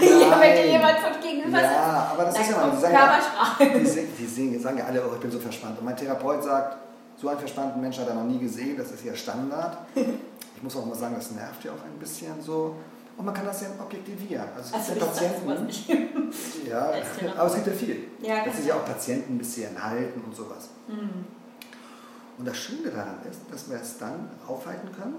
ja, 0.00 0.40
wenn 0.40 0.56
dir 0.56 0.70
jemand 0.70 0.98
von 0.98 1.20
gegenüber 1.20 1.58
sitzt. 1.58 1.72
Ja, 1.72 2.10
aber 2.12 2.24
das 2.24 2.40
ist 2.40 2.50
ja 2.50 2.56
mal, 2.56 2.70
die 2.70 2.80
sagen 2.80 2.94
ja, 2.94 3.20
die, 3.60 4.50
die 4.54 4.58
sagen 4.58 4.78
ja 4.78 4.84
alle, 4.86 5.06
oh, 5.06 5.14
ich 5.14 5.20
bin 5.20 5.30
so 5.30 5.38
verspannt. 5.38 5.78
Und 5.78 5.84
mein 5.84 5.96
Therapeut 5.96 6.42
sagt, 6.42 6.78
so 7.16 7.28
einen 7.28 7.38
verspannten 7.38 7.80
Menschen 7.80 8.02
hat 8.02 8.08
er 8.10 8.14
noch 8.14 8.24
nie 8.24 8.38
gesehen, 8.38 8.76
das 8.76 8.92
ist 8.92 9.04
ja 9.04 9.14
Standard. 9.14 9.78
Ich 10.56 10.62
muss 10.62 10.74
auch 10.74 10.86
mal 10.86 10.94
sagen, 10.94 11.14
das 11.14 11.32
nervt 11.32 11.62
ja 11.64 11.72
auch 11.72 11.84
ein 11.84 11.98
bisschen 11.98 12.32
so. 12.40 12.76
Und 13.18 13.26
man 13.26 13.34
kann 13.34 13.44
das 13.44 13.60
ja 13.60 13.68
objektivieren. 13.78 14.48
Also 14.56 14.74
es 14.74 14.86
gibt 14.86 15.02
also 15.02 15.24
ja 15.24 15.30
Patienten. 15.30 16.30
ja, 16.66 16.92
aber 17.36 17.46
es 17.46 17.54
gibt 17.56 17.66
ja 17.66 17.72
viel. 17.74 18.04
Ja, 18.22 18.42
dass 18.42 18.56
sich 18.56 18.64
ja 18.64 18.76
auch 18.76 18.84
Patienten 18.86 19.34
ein 19.34 19.38
bisschen 19.38 19.82
halten 19.82 20.18
und 20.24 20.34
sowas. 20.34 20.70
Mhm. 20.88 21.26
Und 22.38 22.48
das 22.48 22.56
Schöne 22.56 22.90
daran 22.90 23.16
ist, 23.30 23.40
dass 23.50 23.68
wir 23.68 23.76
es 23.76 23.98
dann 23.98 24.30
aufhalten 24.48 24.88
können 24.92 25.16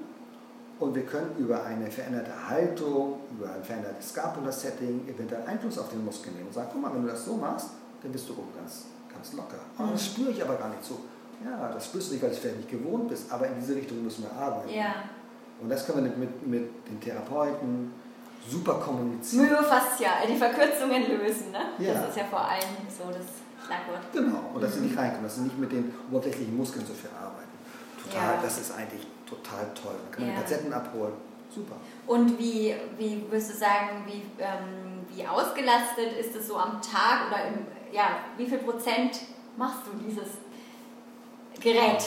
und 0.80 0.94
wir 0.94 1.04
können 1.06 1.36
über 1.38 1.64
eine 1.64 1.90
veränderte 1.90 2.32
Haltung, 2.48 3.20
über 3.32 3.52
ein 3.52 3.64
verändertes 3.64 4.10
Scapula-Setting 4.10 5.08
eventuell 5.08 5.44
Einfluss 5.48 5.80
auf 5.80 5.90
den 5.90 6.06
Muskel 6.06 6.34
nehmen 6.34 6.48
und 6.48 6.54
sagen, 6.54 6.70
guck 6.72 6.82
mal, 6.82 6.94
wenn 6.94 7.02
du 7.02 7.10
das 7.10 7.26
so 7.26 7.36
machst, 7.36 7.70
dann 8.04 8.12
bist 8.12 8.30
du 8.30 8.34
oben 8.34 8.54
ganz, 8.56 8.86
ganz 9.12 9.34
locker. 9.34 9.58
Oh, 9.80 9.92
das 9.92 10.06
spüre 10.06 10.30
ich 10.30 10.42
aber 10.42 10.56
gar 10.56 10.70
nicht 10.70 10.84
so. 10.84 11.00
Ja, 11.44 11.72
das 11.74 11.86
spürst 11.86 12.10
du 12.10 12.14
nicht, 12.14 12.24
weil 12.24 12.30
du 12.30 12.36
es 12.36 12.42
vielleicht 12.42 12.58
nicht 12.58 12.72
gewohnt 12.72 13.10
bist, 13.10 13.32
aber 13.32 13.48
in 13.48 13.56
diese 13.60 13.76
Richtung 13.76 14.04
müssen 14.04 14.24
wir 14.24 14.32
arbeiten. 14.32 14.70
Ja. 14.70 14.96
Und 15.62 15.70
das 15.70 15.86
können 15.86 16.06
wir 16.06 16.18
mit, 16.18 16.48
mit 16.48 16.88
den 16.88 17.00
Therapeuten 17.00 17.92
super 18.50 18.76
kommunizieren. 18.76 19.50
Myofaszial, 19.50 20.28
die 20.28 20.36
Verkürzungen 20.36 21.08
lösen, 21.08 21.52
ne? 21.52 21.60
Ja. 21.80 21.94
Das 21.94 22.10
ist 22.10 22.18
ja 22.18 22.24
vor 22.26 22.42
allem 22.42 22.78
so 22.88 23.12
das 23.12 23.66
Schlagwort. 23.66 24.02
Genau, 24.14 24.52
und 24.54 24.64
dass 24.64 24.76
mhm. 24.76 24.80
sie 24.80 24.86
nicht 24.88 24.98
reinkommen, 24.98 25.24
dass 25.24 25.36
sie 25.36 25.42
nicht 25.42 25.58
mit 25.58 25.72
den 25.72 25.94
oberflächlichen 26.10 26.56
Muskeln 26.56 26.86
so 26.86 26.94
viel 26.94 27.10
arbeiten. 27.10 27.48
Total, 28.04 28.36
ja. 28.36 28.42
das 28.42 28.58
ist 28.60 28.74
eigentlich 28.76 29.06
total 29.28 29.68
toll. 29.74 29.96
Man 30.04 30.12
kann 30.12 30.28
ja. 30.28 30.34
die 30.34 30.42
Patienten 30.42 30.74
abholen. 30.74 31.14
Super. 31.54 31.76
Und 32.06 32.38
wie, 32.40 32.76
wie 32.98 33.24
würdest 33.30 33.54
du 33.54 33.58
sagen, 33.58 34.04
wie, 34.06 34.22
ähm, 34.40 35.06
wie 35.14 35.26
ausgelastet 35.26 36.14
ist 36.20 36.36
es 36.36 36.48
so 36.48 36.58
am 36.58 36.82
Tag 36.82 37.28
oder 37.30 37.48
im, 37.48 37.66
ja, 37.92 38.18
wie 38.38 38.46
viel 38.46 38.60
Prozent 38.60 39.20
machst 39.58 39.80
du 39.86 39.98
dieses 39.98 40.28
Gerät. 41.74 42.04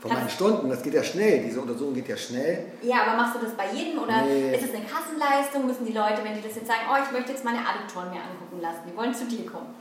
Von 0.00 0.12
meinen 0.12 0.30
Stunden, 0.30 0.70
das 0.70 0.82
geht 0.82 0.94
ja 0.94 1.02
schnell, 1.02 1.42
diese 1.42 1.60
Untersuchung 1.60 1.92
geht 1.92 2.08
ja 2.08 2.16
schnell. 2.16 2.66
Ja, 2.82 3.02
aber 3.02 3.16
machst 3.16 3.34
du 3.34 3.44
das 3.44 3.54
bei 3.54 3.68
jedem 3.72 3.98
oder 3.98 4.22
nee. 4.22 4.54
ist 4.54 4.64
es 4.64 4.74
eine 4.74 4.84
Kassenleistung? 4.84 5.66
Müssen 5.66 5.84
die 5.84 5.92
Leute, 5.92 6.22
wenn 6.22 6.34
die 6.34 6.42
das 6.42 6.54
jetzt 6.54 6.68
sagen, 6.68 6.82
oh, 6.88 6.96
ich 7.04 7.10
möchte 7.10 7.32
jetzt 7.32 7.44
meine 7.44 7.58
Adduktoren 7.58 8.10
mir 8.10 8.20
angucken 8.22 8.60
lassen, 8.62 8.82
die 8.88 8.96
wollen 8.96 9.12
zu 9.12 9.24
dir 9.26 9.44
kommen, 9.44 9.74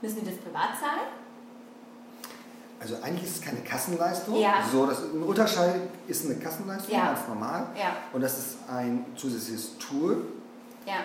müssen 0.00 0.20
die 0.20 0.26
das 0.26 0.38
privat 0.38 0.70
zahlen? 0.80 1.06
Also 2.80 2.96
eigentlich 3.02 3.24
ist 3.24 3.36
es 3.36 3.42
keine 3.42 3.60
Kassenleistung. 3.60 4.40
Ja. 4.40 4.54
So, 4.72 4.86
das, 4.86 5.02
ein 5.02 5.22
Ultraschall 5.22 5.82
ist 6.08 6.24
eine 6.24 6.36
Kassenleistung, 6.36 6.94
ja. 6.94 7.12
ganz 7.12 7.28
normal. 7.28 7.66
Ja. 7.78 7.96
Und 8.12 8.22
das 8.22 8.38
ist 8.38 8.56
ein 8.68 9.04
zusätzliches 9.14 9.78
Tool. 9.78 10.24
Ja. 10.86 11.04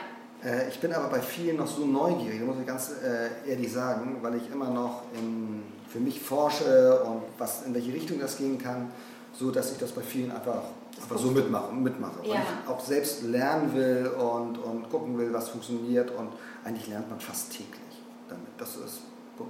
Äh, 0.50 0.70
ich 0.70 0.80
bin 0.80 0.94
aber 0.94 1.10
bei 1.10 1.20
vielen 1.20 1.58
noch 1.58 1.68
so 1.68 1.86
neugierig, 1.86 2.42
muss 2.42 2.56
ich 2.60 2.66
ganz 2.66 2.92
äh, 3.04 3.50
ehrlich 3.52 3.72
sagen, 3.72 4.18
weil 4.22 4.36
ich 4.36 4.50
immer 4.50 4.70
noch 4.70 5.04
in 5.14 5.64
für 5.90 6.00
mich 6.00 6.20
forsche 6.20 7.02
und 7.04 7.22
was, 7.38 7.64
in 7.66 7.74
welche 7.74 7.94
Richtung 7.94 8.20
das 8.20 8.38
gehen 8.38 8.58
kann, 8.58 8.92
so 9.34 9.52
dass 9.52 9.72
ich 9.72 9.78
das 9.78 9.92
bei 9.92 10.02
vielen 10.02 10.32
einfach, 10.32 10.62
einfach 11.02 11.18
so 11.18 11.32
mitmache, 11.32 11.74
mitmache. 11.74 12.20
Ja. 12.24 12.36
Weil 12.36 12.42
ich 12.42 12.70
auch 12.70 12.80
selbst 12.80 13.24
lernen 13.24 13.74
will 13.74 14.12
und, 14.18 14.58
und 14.58 14.90
gucken 14.90 15.18
will, 15.18 15.32
was 15.34 15.50
funktioniert 15.50 16.12
und 16.12 16.30
eigentlich 16.64 16.88
lernt 16.88 17.10
man 17.10 17.20
fast 17.20 17.52
täglich 17.52 18.02
damit. 18.28 18.48
Das 18.58 18.76
ist 18.76 19.02
gut. 19.38 19.50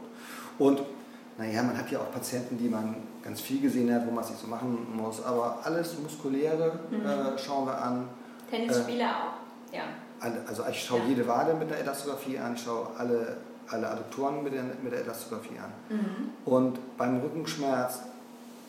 Und 0.60 0.82
naja, 1.38 1.62
man 1.64 1.78
hat 1.78 1.90
ja 1.92 2.00
auch 2.00 2.12
Patienten, 2.12 2.58
die 2.58 2.68
man 2.68 2.96
ganz 3.22 3.42
viel 3.42 3.62
gesehen 3.62 3.94
hat, 3.94 4.08
wo 4.08 4.12
man 4.12 4.24
sich 4.24 4.38
so 4.38 4.48
machen 4.48 4.88
muss, 4.96 5.24
aber 5.24 5.60
alles 5.64 5.98
Muskuläre 6.00 6.80
mhm. 6.90 7.06
äh, 7.06 7.38
schauen 7.38 7.68
wir 7.68 7.80
an. 7.80 8.10
Tennisspieler 8.50 9.06
äh, 9.72 9.74
auch, 9.74 9.74
ja. 9.74 9.84
also 10.48 10.64
ich 10.70 10.84
schaue 10.84 11.00
ja. 11.00 11.06
jede 11.10 11.28
Wade 11.28 11.54
mit 11.54 11.70
der 11.70 11.80
Elastographie 11.80 12.40
an, 12.40 12.56
ich 12.56 12.64
schaue 12.64 12.88
alle, 12.98 13.38
alle 13.70 13.90
Adduktoren 13.90 14.44
mit 14.44 14.54
der, 14.54 14.64
mit 14.82 14.92
der 14.92 15.02
Elastographie 15.02 15.58
an. 15.60 15.72
Mhm. 15.90 16.30
Und 16.46 16.98
beim 16.98 17.20
Rückenschmerz 17.20 18.00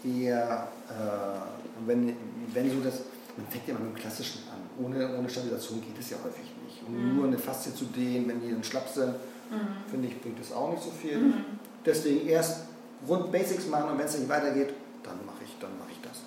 eher, 0.05 0.69
äh, 0.89 1.87
wenn, 1.87 2.17
wenn 2.53 2.71
so 2.71 2.81
das, 2.81 3.01
man 3.37 3.47
fängt 3.49 3.69
ja 3.69 3.75
immer 3.75 3.85
mit 3.85 3.97
dem 3.97 4.01
Klassischen 4.01 4.43
an. 4.53 4.85
Ohne, 4.85 5.17
ohne 5.17 5.29
Stabilisation 5.29 5.81
geht 5.81 5.99
es 5.99 6.11
ja 6.11 6.17
häufig 6.25 6.45
nicht. 6.65 6.83
Und 6.87 6.95
mhm. 6.95 7.17
nur 7.17 7.27
eine 7.27 7.39
Faszie 7.39 7.75
zu 7.75 7.85
dehnen, 7.87 8.29
wenn 8.29 8.41
die 8.41 8.51
dann 8.51 8.65
schlapp 8.65 8.89
sind, 8.89 9.15
mhm. 9.51 9.91
finde 9.91 10.09
ich, 10.09 10.21
bringt 10.21 10.41
das 10.41 10.53
auch 10.53 10.71
nicht 10.71 10.83
so 10.83 10.91
viel. 10.91 11.19
Mhm. 11.19 11.45
Deswegen 11.85 12.29
erst 12.29 12.65
Grund 13.07 13.31
Basics 13.31 13.67
machen 13.69 13.91
und 13.91 13.99
wenn 13.99 14.07
es 14.07 14.19
nicht 14.19 14.29
weitergeht, 14.29 14.75
dann 15.03 15.25
mache 15.25 15.45
ich, 15.45 15.57
dann 15.61 15.71
mache 15.79 15.91
ich 15.93 16.01
das. 16.01 16.23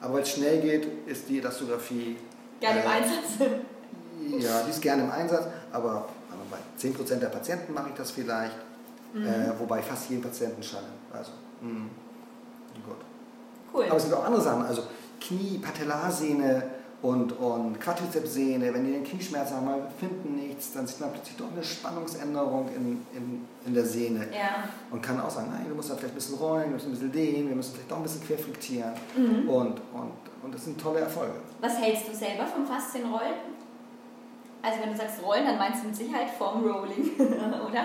Aber 0.00 0.14
weil 0.14 0.22
es 0.22 0.30
schnell 0.30 0.60
geht, 0.60 0.86
ist 1.06 1.28
die 1.28 1.38
Elastographie. 1.38 2.16
Gerne 2.60 2.80
äh, 2.80 2.84
im 2.84 2.90
Einsatz. 2.90 3.48
Ja, 4.38 4.62
die 4.62 4.70
ist 4.70 4.80
gerne 4.80 5.04
im 5.04 5.10
Einsatz, 5.10 5.46
aber, 5.72 6.08
10% 6.78 7.16
der 7.16 7.28
Patienten 7.28 7.74
mache 7.74 7.90
ich 7.90 7.94
das 7.94 8.10
vielleicht, 8.10 8.56
mhm. 9.12 9.26
äh, 9.26 9.58
wobei 9.58 9.82
fast 9.82 10.10
jeden 10.10 10.22
Patienten 10.22 10.62
schalle. 10.62 10.86
Also, 11.12 11.32
mh. 11.60 11.86
gut. 12.86 12.96
Cool. 13.74 13.84
Aber 13.86 13.96
es 13.96 14.04
gibt 14.04 14.14
auch 14.14 14.24
andere 14.24 14.42
Sachen, 14.42 14.66
also 14.66 14.82
Knie, 15.20 15.58
Patellarsehne, 15.58 16.62
und, 17.02 17.32
und 17.32 17.80
Quadrizepssehne, 17.80 18.72
wenn 18.72 18.84
die 18.84 18.92
den 18.92 19.02
Knieschmerz 19.02 19.50
haben, 19.50 19.66
wir 19.66 19.88
finden 19.98 20.36
nichts, 20.36 20.72
dann 20.72 20.86
sieht 20.86 21.00
man 21.00 21.10
plötzlich 21.10 21.36
doch 21.36 21.50
eine 21.52 21.62
Spannungsänderung 21.62 22.68
in, 22.68 23.04
in, 23.12 23.44
in 23.66 23.74
der 23.74 23.84
Sehne. 23.84 24.28
Ja. 24.32 24.68
Und 24.90 25.02
kann 25.02 25.20
auch 25.20 25.28
sagen, 25.28 25.48
nein, 25.52 25.66
du 25.68 25.74
musst 25.74 25.90
da 25.90 25.96
vielleicht 25.96 26.14
ein 26.14 26.14
bisschen 26.14 26.36
rollen, 26.36 26.66
wir 26.66 26.70
müssen 26.74 26.90
ein 26.90 26.92
bisschen 26.92 27.12
dehnen, 27.12 27.48
wir 27.48 27.56
müssen 27.56 27.74
vielleicht 27.74 27.90
doch 27.90 27.96
ein 27.96 28.04
bisschen 28.04 28.24
querflektieren. 28.24 28.92
Mhm. 29.16 29.48
Und, 29.48 29.80
und, 29.92 30.12
und 30.44 30.54
das 30.54 30.64
sind 30.64 30.80
tolle 30.80 31.00
Erfolge. 31.00 31.34
Was 31.60 31.76
hältst 31.76 32.08
du 32.08 32.14
selber 32.14 32.46
vom 32.46 32.64
Faszienrollen? 32.64 33.51
Also 34.62 34.80
wenn 34.80 34.92
du 34.92 34.96
sagst 34.96 35.22
Rollen, 35.22 35.44
dann 35.44 35.58
meinst 35.58 35.82
du 35.82 35.88
mit 35.88 35.96
Sicherheit 35.96 36.30
Form 36.30 36.64
Rolling, 36.64 37.10
oder? 37.18 37.84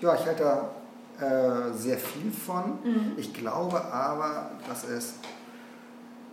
Ja, 0.00 0.14
ich 0.14 0.26
halte 0.26 0.42
da 0.44 0.70
äh, 1.18 1.72
sehr 1.72 1.98
viel 1.98 2.30
von. 2.30 2.78
Mhm. 2.84 3.12
Ich 3.16 3.34
glaube 3.34 3.84
aber, 3.84 4.50
dass 4.68 4.84
es 4.84 5.14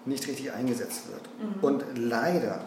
nicht 0.06 0.28
richtig 0.28 0.52
eingesetzt 0.52 1.08
wird. 1.10 1.30
Mhm. 1.40 1.64
Und 1.64 1.86
leider 1.96 2.60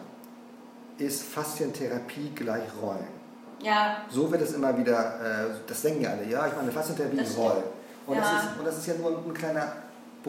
ist 0.98 1.22
Faszientherapie 1.22 2.32
gleich 2.34 2.64
Rollen. 2.82 3.16
Ja. 3.60 3.98
So 4.08 4.30
wird 4.30 4.42
es 4.42 4.52
immer 4.52 4.76
wieder, 4.76 5.20
äh, 5.20 5.46
das 5.66 5.82
denken 5.82 6.02
ja 6.02 6.10
alle, 6.10 6.24
ja, 6.24 6.46
ich 6.46 6.56
meine, 6.56 6.72
Faszientherapie 6.72 7.20
ist 7.20 7.36
Rollen. 7.36 7.64
Und, 8.06 8.16
ja. 8.16 8.22
das 8.22 8.44
ist, 8.44 8.58
und 8.58 8.64
das 8.64 8.78
ist 8.78 8.86
ja 8.86 8.94
nur 8.94 9.18
ein 9.24 9.34
kleiner 9.34 9.72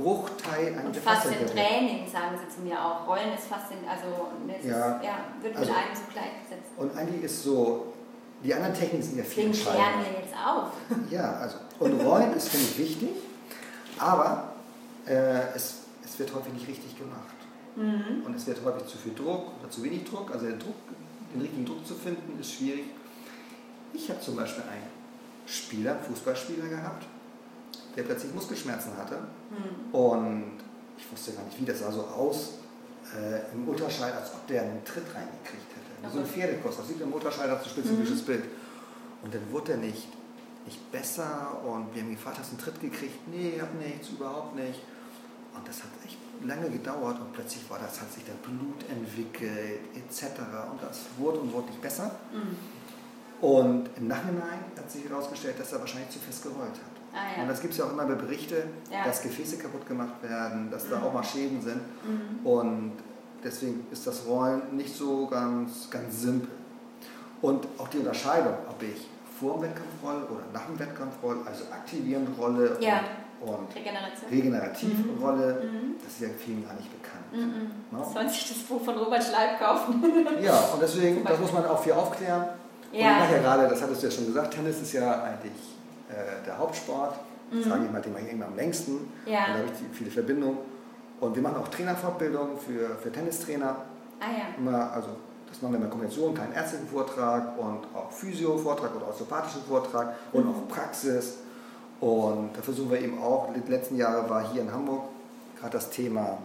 Bruchteil 0.01 0.77
an 0.77 0.93
der 0.93 1.01
Faszientraining, 1.01 2.07
sagen 2.07 2.37
sie 2.37 2.55
zu 2.55 2.61
mir 2.61 2.79
auch. 2.79 3.07
Rollen 3.07 3.33
ist 3.33 3.47
Faszien, 3.47 3.79
also 3.89 4.29
das 4.47 4.65
ja. 4.65 4.97
Ist, 4.97 5.03
ja, 5.03 5.17
wird 5.41 5.55
also, 5.55 5.71
mit 5.71 5.79
einem 5.79 5.95
so 5.95 6.01
gleichgesetzt. 6.13 6.71
Und 6.77 6.97
eigentlich 6.97 7.23
ist 7.23 7.43
so, 7.43 7.93
die 8.43 8.53
anderen 8.53 8.73
Techniken 8.73 9.03
sind 9.03 9.17
ja 9.17 9.23
viel 9.23 9.45
Den 9.45 9.53
klären 9.53 9.99
wir 9.99 10.21
jetzt 10.21 10.35
auf. 10.35 10.71
Ja, 11.09 11.37
also, 11.37 11.57
und 11.79 11.99
Rollen 12.01 12.33
ist, 12.33 12.49
finde 12.49 12.67
ich, 12.67 12.77
wichtig, 12.77 13.09
aber 13.97 14.53
äh, 15.07 15.55
es 15.55 15.87
es 16.17 16.19
wird 16.19 16.33
häufig 16.33 16.53
nicht 16.53 16.67
richtig 16.67 16.97
gemacht. 16.97 17.35
Mhm. 17.75 18.25
Und 18.25 18.35
es 18.35 18.47
wird 18.47 18.63
häufig 18.63 18.87
zu 18.87 18.97
viel 18.97 19.13
Druck 19.13 19.51
oder 19.59 19.69
zu 19.69 19.83
wenig 19.83 20.03
Druck. 20.05 20.31
Also 20.31 20.47
den, 20.47 20.57
Druck, 20.57 20.75
den 21.33 21.41
richtigen 21.41 21.65
Druck 21.65 21.85
zu 21.85 21.93
finden, 21.93 22.39
ist 22.39 22.53
schwierig. 22.53 22.85
Ich 23.93 24.09
habe 24.09 24.19
zum 24.19 24.35
Beispiel 24.35 24.63
einen 24.63 24.89
Spieler, 25.45 25.91
einen 25.91 26.03
Fußballspieler 26.03 26.67
gehabt, 26.67 27.05
der 27.97 28.03
plötzlich 28.03 28.33
Muskelschmerzen 28.33 28.95
hatte. 28.95 29.17
Mhm. 29.49 29.95
Und 29.95 30.51
ich 30.97 31.11
wusste 31.11 31.33
gar 31.33 31.43
nicht, 31.43 31.59
wie 31.59 31.65
das 31.65 31.79
sah 31.79 31.91
so 31.91 32.01
aus 32.01 32.53
äh, 33.15 33.53
im 33.53 33.67
Ultraschall, 33.67 34.13
als 34.13 34.31
ob 34.33 34.47
der 34.47 34.61
einen 34.61 34.85
Tritt 34.85 35.05
reingekriegt 35.13 35.69
hätte. 35.75 35.87
Okay. 36.03 36.11
So 36.13 36.19
ein 36.19 36.25
Pferdekurs. 36.25 36.77
Das 36.77 36.87
sieht 36.87 37.01
im 37.01 37.11
Ultraschall 37.11 37.49
als 37.49 37.63
ein 37.63 37.69
spezifisches 37.69 38.21
mhm. 38.21 38.25
Bild. 38.25 38.43
Und 39.23 39.33
dann 39.33 39.51
wurde 39.51 39.73
er 39.73 39.77
nicht, 39.79 40.07
nicht 40.65 40.91
besser 40.91 41.59
und 41.65 41.93
wir 41.93 42.03
haben 42.03 42.11
gefragt, 42.11 42.37
hast 42.39 42.51
du 42.51 42.55
einen 42.55 42.63
Tritt 42.63 42.79
gekriegt? 42.79 43.27
Nee, 43.27 43.53
ich 43.55 43.61
habe 43.61 43.75
nichts, 43.77 44.09
überhaupt 44.09 44.55
nicht. 44.55 44.81
Und 45.55 45.67
das 45.67 45.81
hat 45.81 45.89
echt 46.05 46.17
lange 46.45 46.69
gedauert 46.69 47.19
und 47.19 47.33
plötzlich 47.33 47.67
war 47.67 47.79
das, 47.79 47.99
hat 47.99 48.13
sich 48.13 48.23
da 48.25 48.33
Blut 48.43 48.87
entwickelt 48.89 49.79
etc. 49.95 50.39
Und 50.71 50.83
das 50.83 50.99
wurde 51.17 51.39
und 51.39 51.51
wurde 51.51 51.67
nicht 51.67 51.81
besser. 51.81 52.11
Mhm. 52.31 52.55
Und 53.41 53.89
im 53.97 54.07
Nachhinein 54.07 54.59
hat 54.75 54.91
sich 54.91 55.07
herausgestellt, 55.07 55.59
dass 55.59 55.71
er 55.73 55.79
wahrscheinlich 55.79 56.09
zu 56.11 56.19
fest 56.19 56.43
gerollt 56.43 56.73
hat. 56.73 56.96
Ah, 57.13 57.35
ja. 57.35 57.43
Und 57.43 57.49
das 57.49 57.61
gibt 57.61 57.73
es 57.73 57.79
ja 57.79 57.85
auch 57.85 57.91
immer 57.91 58.05
bei 58.05 58.15
Berichte, 58.15 58.63
ja. 58.91 59.05
dass 59.05 59.21
Gefäße 59.21 59.57
kaputt 59.57 59.87
gemacht 59.87 60.21
werden, 60.21 60.69
dass 60.69 60.85
mhm. 60.85 60.91
da 60.91 61.01
auch 61.03 61.13
mal 61.13 61.23
Schäden 61.23 61.61
sind. 61.61 61.81
Mhm. 62.05 62.45
Und 62.45 62.91
deswegen 63.43 63.85
ist 63.91 64.05
das 64.05 64.25
Rollen 64.25 64.75
nicht 64.75 64.95
so 64.95 65.27
ganz, 65.27 65.89
ganz 65.89 66.21
simpel. 66.21 66.49
Und 67.41 67.67
auch 67.77 67.87
die 67.87 67.99
Unterscheidung, 67.99 68.53
ob 68.69 68.81
ich 68.81 69.07
vor 69.39 69.55
dem 69.55 69.63
Wettkampf 69.63 70.03
rolle 70.03 70.25
oder 70.25 70.43
nach 70.53 70.65
dem 70.65 70.79
Wettkampf 70.79 71.13
rolle, 71.21 71.39
also 71.45 71.65
aktivierend 71.71 72.37
rolle 72.39 72.77
ja 72.79 73.01
und 73.41 73.75
Regenerativ. 73.75 74.31
Regenerativrolle, 74.31 75.63
mhm. 75.63 75.95
das 76.03 76.13
ist 76.13 76.21
ja 76.21 76.27
vielen 76.43 76.65
gar 76.65 76.73
nicht 76.73 76.89
bekannt. 76.91 77.31
Mhm. 77.31 77.71
No? 77.91 78.03
Sollen 78.11 78.29
sich 78.29 78.47
das 78.47 78.57
Buch 78.59 78.83
von 78.83 78.97
Robert 78.97 79.23
Schleib 79.23 79.59
kaufen? 79.59 80.03
ja, 80.41 80.57
und 80.73 80.81
deswegen, 80.81 81.23
das 81.23 81.39
muss 81.39 81.53
man 81.53 81.65
auch 81.65 81.81
viel 81.81 81.93
aufklären. 81.93 82.45
Ja. 82.91 83.07
Und 83.07 83.13
ich 83.13 83.19
mache 83.19 83.33
ja 83.33 83.39
gerade, 83.39 83.67
das 83.67 83.81
hattest 83.81 84.01
du 84.01 84.07
ja 84.07 84.11
schon 84.11 84.25
gesagt, 84.27 84.53
Tennis 84.53 84.81
ist 84.81 84.93
ja 84.93 85.23
eigentlich 85.23 85.51
äh, 86.17 86.45
der 86.45 86.57
Hauptsport, 86.57 87.15
mhm. 87.51 87.63
sage 87.63 87.85
ich 87.85 87.91
mal, 87.91 88.01
den 88.01 88.13
mache 88.13 88.23
ich 88.23 88.33
immer 88.33 88.45
am 88.45 88.55
längsten. 88.55 89.11
Ja. 89.25 89.45
Und 89.45 89.53
da 89.53 89.57
habe 89.59 89.65
ich 89.65 89.97
viele 89.97 90.11
Verbindungen. 90.11 90.57
Und 91.19 91.35
wir 91.35 91.41
machen 91.41 91.57
auch 91.57 91.67
Trainerfortbildung 91.69 92.57
für, 92.59 92.95
für 93.01 93.11
Tennistrainer. 93.11 93.75
Ah 94.19 94.25
ja. 94.25 94.57
Immer, 94.57 94.91
also 94.91 95.09
das 95.47 95.61
machen 95.61 95.73
wir 95.73 95.77
in 95.77 95.81
der 95.83 95.89
Kombination, 95.89 96.33
keinen 96.33 96.53
ärztlichen 96.53 96.87
Vortrag 96.87 97.57
und 97.57 97.85
auch 97.95 98.11
Physio-Vortrag 98.11 98.95
oder 98.95 99.09
osteopathischen 99.09 99.63
Vortrag 99.63 100.15
und 100.33 100.45
mhm. 100.45 100.51
auch 100.51 100.67
Praxis. 100.67 101.37
Und 101.99 102.55
da 102.55 102.61
versuchen 102.61 102.91
wir 102.91 103.01
eben 103.01 103.19
auch, 103.19 103.49
die 103.53 103.71
letzten 103.71 103.95
Jahre 103.95 104.29
war 104.29 104.51
hier 104.51 104.61
in 104.61 104.71
Hamburg 104.71 105.03
gerade 105.59 105.73
das 105.73 105.89
Thema 105.89 106.37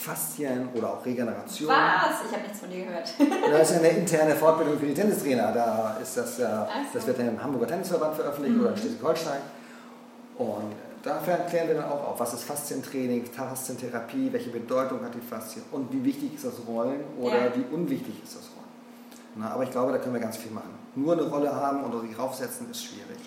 Faszien 0.00 0.68
oder 0.74 0.94
auch 0.94 1.04
Regeneration. 1.04 1.68
Was? 1.68 2.24
Ich 2.26 2.32
habe 2.32 2.42
nichts 2.42 2.60
von 2.60 2.70
dir 2.70 2.86
gehört. 2.86 3.12
das 3.52 3.70
ist 3.70 3.76
ja 3.76 3.78
eine 3.78 3.98
interne 3.98 4.34
Fortbildung 4.34 4.78
für 4.78 4.86
die 4.86 4.94
Tennistrainer. 4.94 5.52
Da 5.52 5.98
ist 6.00 6.16
das 6.16 6.38
ja, 6.38 6.66
so. 6.66 6.98
das 6.98 7.06
wird 7.06 7.18
dann 7.18 7.28
im 7.28 7.42
Hamburger 7.42 7.66
Tennisverband 7.66 8.14
veröffentlicht 8.14 8.56
mhm. 8.56 8.62
oder 8.62 8.70
in 8.70 8.76
Schleswig-Holstein. 8.78 9.40
Und 10.38 10.72
da 11.02 11.18
erklären 11.18 11.68
wir 11.68 11.74
dann 11.74 11.84
auch 11.84 12.08
auf, 12.08 12.20
was 12.20 12.32
ist 12.32 12.44
Faszientraining, 12.44 13.26
Faszientherapie, 13.26 14.32
welche 14.32 14.50
Bedeutung 14.50 15.04
hat 15.04 15.14
die 15.14 15.20
Faszien 15.20 15.64
und 15.70 15.92
wie 15.92 16.02
wichtig 16.02 16.34
ist 16.34 16.46
das 16.46 16.54
Rollen 16.66 17.00
oder 17.18 17.46
ja. 17.46 17.52
wie 17.54 17.74
unwichtig 17.74 18.22
ist 18.24 18.36
das 18.36 18.44
Rollen. 18.44 18.60
Na, 19.36 19.52
aber 19.52 19.64
ich 19.64 19.70
glaube, 19.70 19.92
da 19.92 19.98
können 19.98 20.14
wir 20.14 20.20
ganz 20.20 20.38
viel 20.38 20.50
machen. 20.50 20.74
Nur 20.94 21.12
eine 21.12 21.22
Rolle 21.22 21.54
haben 21.54 21.84
oder 21.84 22.00
sich 22.00 22.18
raufsetzen 22.18 22.70
ist 22.70 22.84
schwierig. 22.84 23.18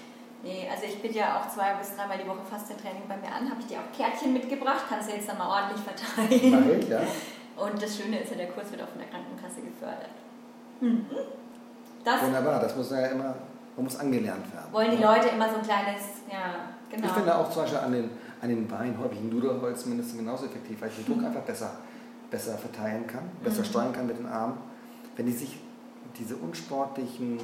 Nee, 0.43 0.67
also 0.69 0.83
ich 0.85 1.01
biete 1.01 1.19
ja 1.19 1.39
auch 1.39 1.47
zwei 1.47 1.73
bis 1.75 1.95
dreimal 1.95 2.17
die 2.17 2.27
Woche 2.27 2.43
Faszientraining 2.43 3.07
bei 3.07 3.15
mir 3.15 3.31
an, 3.31 3.49
habe 3.49 3.61
ich 3.61 3.67
dir 3.67 3.77
auch 3.79 3.95
Kärtchen 3.95 4.33
mitgebracht, 4.33 4.83
kannst 4.89 5.09
du 5.09 5.15
jetzt 5.15 5.29
dann 5.29 5.37
mal 5.37 5.47
ordentlich 5.47 5.79
verteilen. 5.79 6.51
Mach 6.51 6.67
ich, 6.67 6.89
ja. 6.89 6.99
Und 7.55 7.81
das 7.81 7.95
Schöne 7.95 8.19
ist 8.19 8.31
ja, 8.31 8.37
der 8.37 8.49
Kurs 8.49 8.69
wird 8.69 8.83
auch 8.83 8.89
von 8.89 8.99
der 8.99 9.07
Krankenkasse 9.07 9.61
gefördert. 9.61 10.11
Mhm. 10.81 11.05
Das 12.03 12.21
Wunderbar, 12.23 12.59
das 12.59 12.75
muss 12.75 12.91
ja 12.91 13.07
immer, 13.07 13.35
man 13.77 13.85
muss 13.85 13.95
angelernt 13.95 14.53
werden. 14.53 14.73
Wollen 14.73 14.91
die 14.91 15.01
Leute 15.01 15.29
immer 15.29 15.47
so 15.47 15.55
ein 15.55 15.63
kleines, 15.63 16.27
ja, 16.29 16.75
genau. 16.91 17.07
Ich 17.07 17.13
finde 17.13 17.37
auch 17.37 17.49
zum 17.49 17.61
Beispiel 17.61 17.79
an 17.79 17.91
den, 17.93 18.09
an 18.41 18.49
den 18.49 18.67
Beinen 18.67 18.99
häufig 18.99 19.19
ein 19.19 19.29
Nudelholz 19.29 19.85
mindestens 19.85 20.17
genauso 20.17 20.47
effektiv, 20.47 20.81
weil 20.81 20.89
ich 20.89 20.95
den 20.97 21.05
Druck 21.05 21.17
mhm. 21.19 21.27
einfach 21.27 21.43
besser, 21.43 21.71
besser 22.29 22.57
verteilen 22.57 23.07
kann, 23.07 23.23
besser 23.41 23.61
mhm. 23.61 23.65
steuern 23.65 23.93
kann 23.93 24.07
mit 24.07 24.19
den 24.19 24.27
Armen. 24.27 24.57
Wenn 25.15 25.25
die 25.25 25.31
sich, 25.31 25.57
diese 26.17 26.35
unsportlichen 26.35 27.39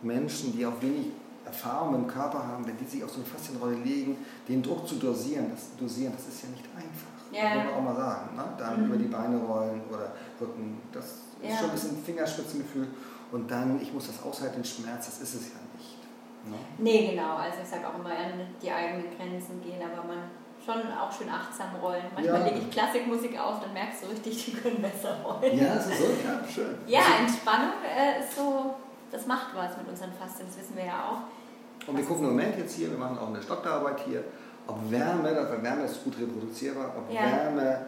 Menschen, 0.00 0.56
die 0.56 0.64
auch 0.64 0.80
wenig 0.80 1.08
Erfahrung 1.44 1.94
im 1.94 2.06
Körper 2.06 2.46
haben, 2.46 2.66
wenn 2.66 2.76
die 2.76 2.84
sich 2.84 3.02
auf 3.02 3.10
so 3.10 3.16
eine 3.16 3.24
Faszienrolle 3.24 3.76
legen, 3.76 4.16
den 4.48 4.62
Druck 4.62 4.86
zu 4.86 4.96
dosieren, 4.96 5.50
das 5.50 5.76
dosieren, 5.78 6.12
das 6.16 6.28
ist 6.28 6.42
ja 6.42 6.48
nicht 6.50 6.64
einfach. 6.76 7.12
Ja. 7.32 7.54
Das 7.54 7.64
muss 7.64 7.64
man 7.64 7.74
auch 7.74 7.94
mal 7.94 7.96
sagen. 7.96 8.36
Ne? 8.36 8.44
Dann 8.58 8.80
mhm. 8.80 8.86
über 8.86 8.96
die 8.96 9.08
Beine 9.08 9.38
rollen 9.38 9.80
oder 9.90 10.12
Rücken, 10.40 10.80
das 10.92 11.04
ja. 11.42 11.50
ist 11.50 11.58
schon 11.58 11.70
ein 11.70 11.72
bisschen 11.72 12.04
Fingerspitzengefühl. 12.04 12.88
Und 13.32 13.50
dann, 13.50 13.80
ich 13.80 13.92
muss 13.92 14.06
das 14.06 14.22
aushalten, 14.22 14.56
den 14.56 14.64
Schmerz, 14.64 15.06
das 15.06 15.20
ist 15.20 15.34
es 15.34 15.48
ja 15.48 15.60
nicht. 15.76 15.96
Ne? 16.44 16.56
Nee, 16.78 17.12
genau. 17.12 17.36
Also 17.36 17.58
ich 17.62 17.68
sage 17.68 17.86
auch 17.88 17.98
immer, 17.98 18.10
an 18.10 18.46
die 18.60 18.70
eigenen 18.70 19.06
Grenzen 19.16 19.62
gehen, 19.62 19.80
aber 19.80 20.06
man 20.06 20.18
schon 20.64 20.92
auch 20.92 21.10
schön 21.10 21.28
achtsam 21.28 21.74
rollen. 21.82 22.04
Manchmal 22.14 22.40
ja. 22.40 22.46
lege 22.46 22.58
ich 22.60 22.70
Klassikmusik 22.70 23.38
auf, 23.38 23.60
dann 23.60 23.72
merkst 23.72 24.04
du 24.04 24.06
richtig, 24.08 24.44
die 24.44 24.52
können 24.52 24.80
besser 24.80 25.18
rollen. 25.24 25.58
Ja, 25.58 25.80
so, 25.80 25.90
ja, 25.90 26.48
schön. 26.48 26.78
Ja, 26.86 27.00
Entspannung 27.20 27.72
äh, 27.84 28.20
ist 28.20 28.36
so 28.36 28.74
das 29.12 29.26
macht 29.26 29.54
was 29.54 29.76
mit 29.76 29.88
unseren 29.88 30.12
Faszien, 30.12 30.48
das 30.48 30.58
wissen 30.58 30.76
wir 30.76 30.86
ja 30.86 31.04
auch. 31.04 31.88
Und 31.88 31.96
wir 31.96 32.04
gucken 32.04 32.24
im 32.24 32.30
Moment 32.30 32.56
jetzt 32.56 32.74
hier, 32.74 32.90
wir 32.90 32.98
machen 32.98 33.18
auch 33.18 33.28
eine 33.28 33.42
Stockarbeit 33.42 34.00
hier, 34.06 34.24
ob 34.66 34.78
Wärme, 34.90 35.24
weil 35.24 35.62
Wärme 35.62 35.84
ist 35.84 36.02
gut 36.02 36.14
reproduzierbar, 36.18 36.94
ob 36.96 37.12
ja. 37.12 37.22
Wärme 37.22 37.86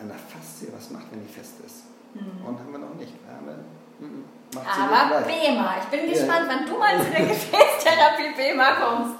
an 0.00 0.08
der 0.08 0.18
Faszie 0.18 0.68
was 0.74 0.90
macht, 0.90 1.06
wenn 1.10 1.20
die 1.22 1.32
fest 1.32 1.54
ist. 1.64 1.84
Mhm. 2.14 2.44
Und 2.44 2.58
haben 2.58 2.72
wir 2.72 2.78
noch 2.78 2.94
nicht. 2.94 3.12
Wärme 3.28 3.62
mhm. 4.00 4.24
macht 4.54 4.66
Aber 4.66 5.20
BEMA, 5.20 5.74
ich 5.82 5.88
bin 5.88 6.10
gespannt, 6.10 6.48
ja. 6.48 6.56
wann 6.56 6.66
du 6.66 6.78
mal 6.78 6.98
zu 6.98 7.10
der 7.10 7.26
Gefäßtherapie 7.28 8.34
BEMA 8.36 8.72
kommst. 8.80 9.14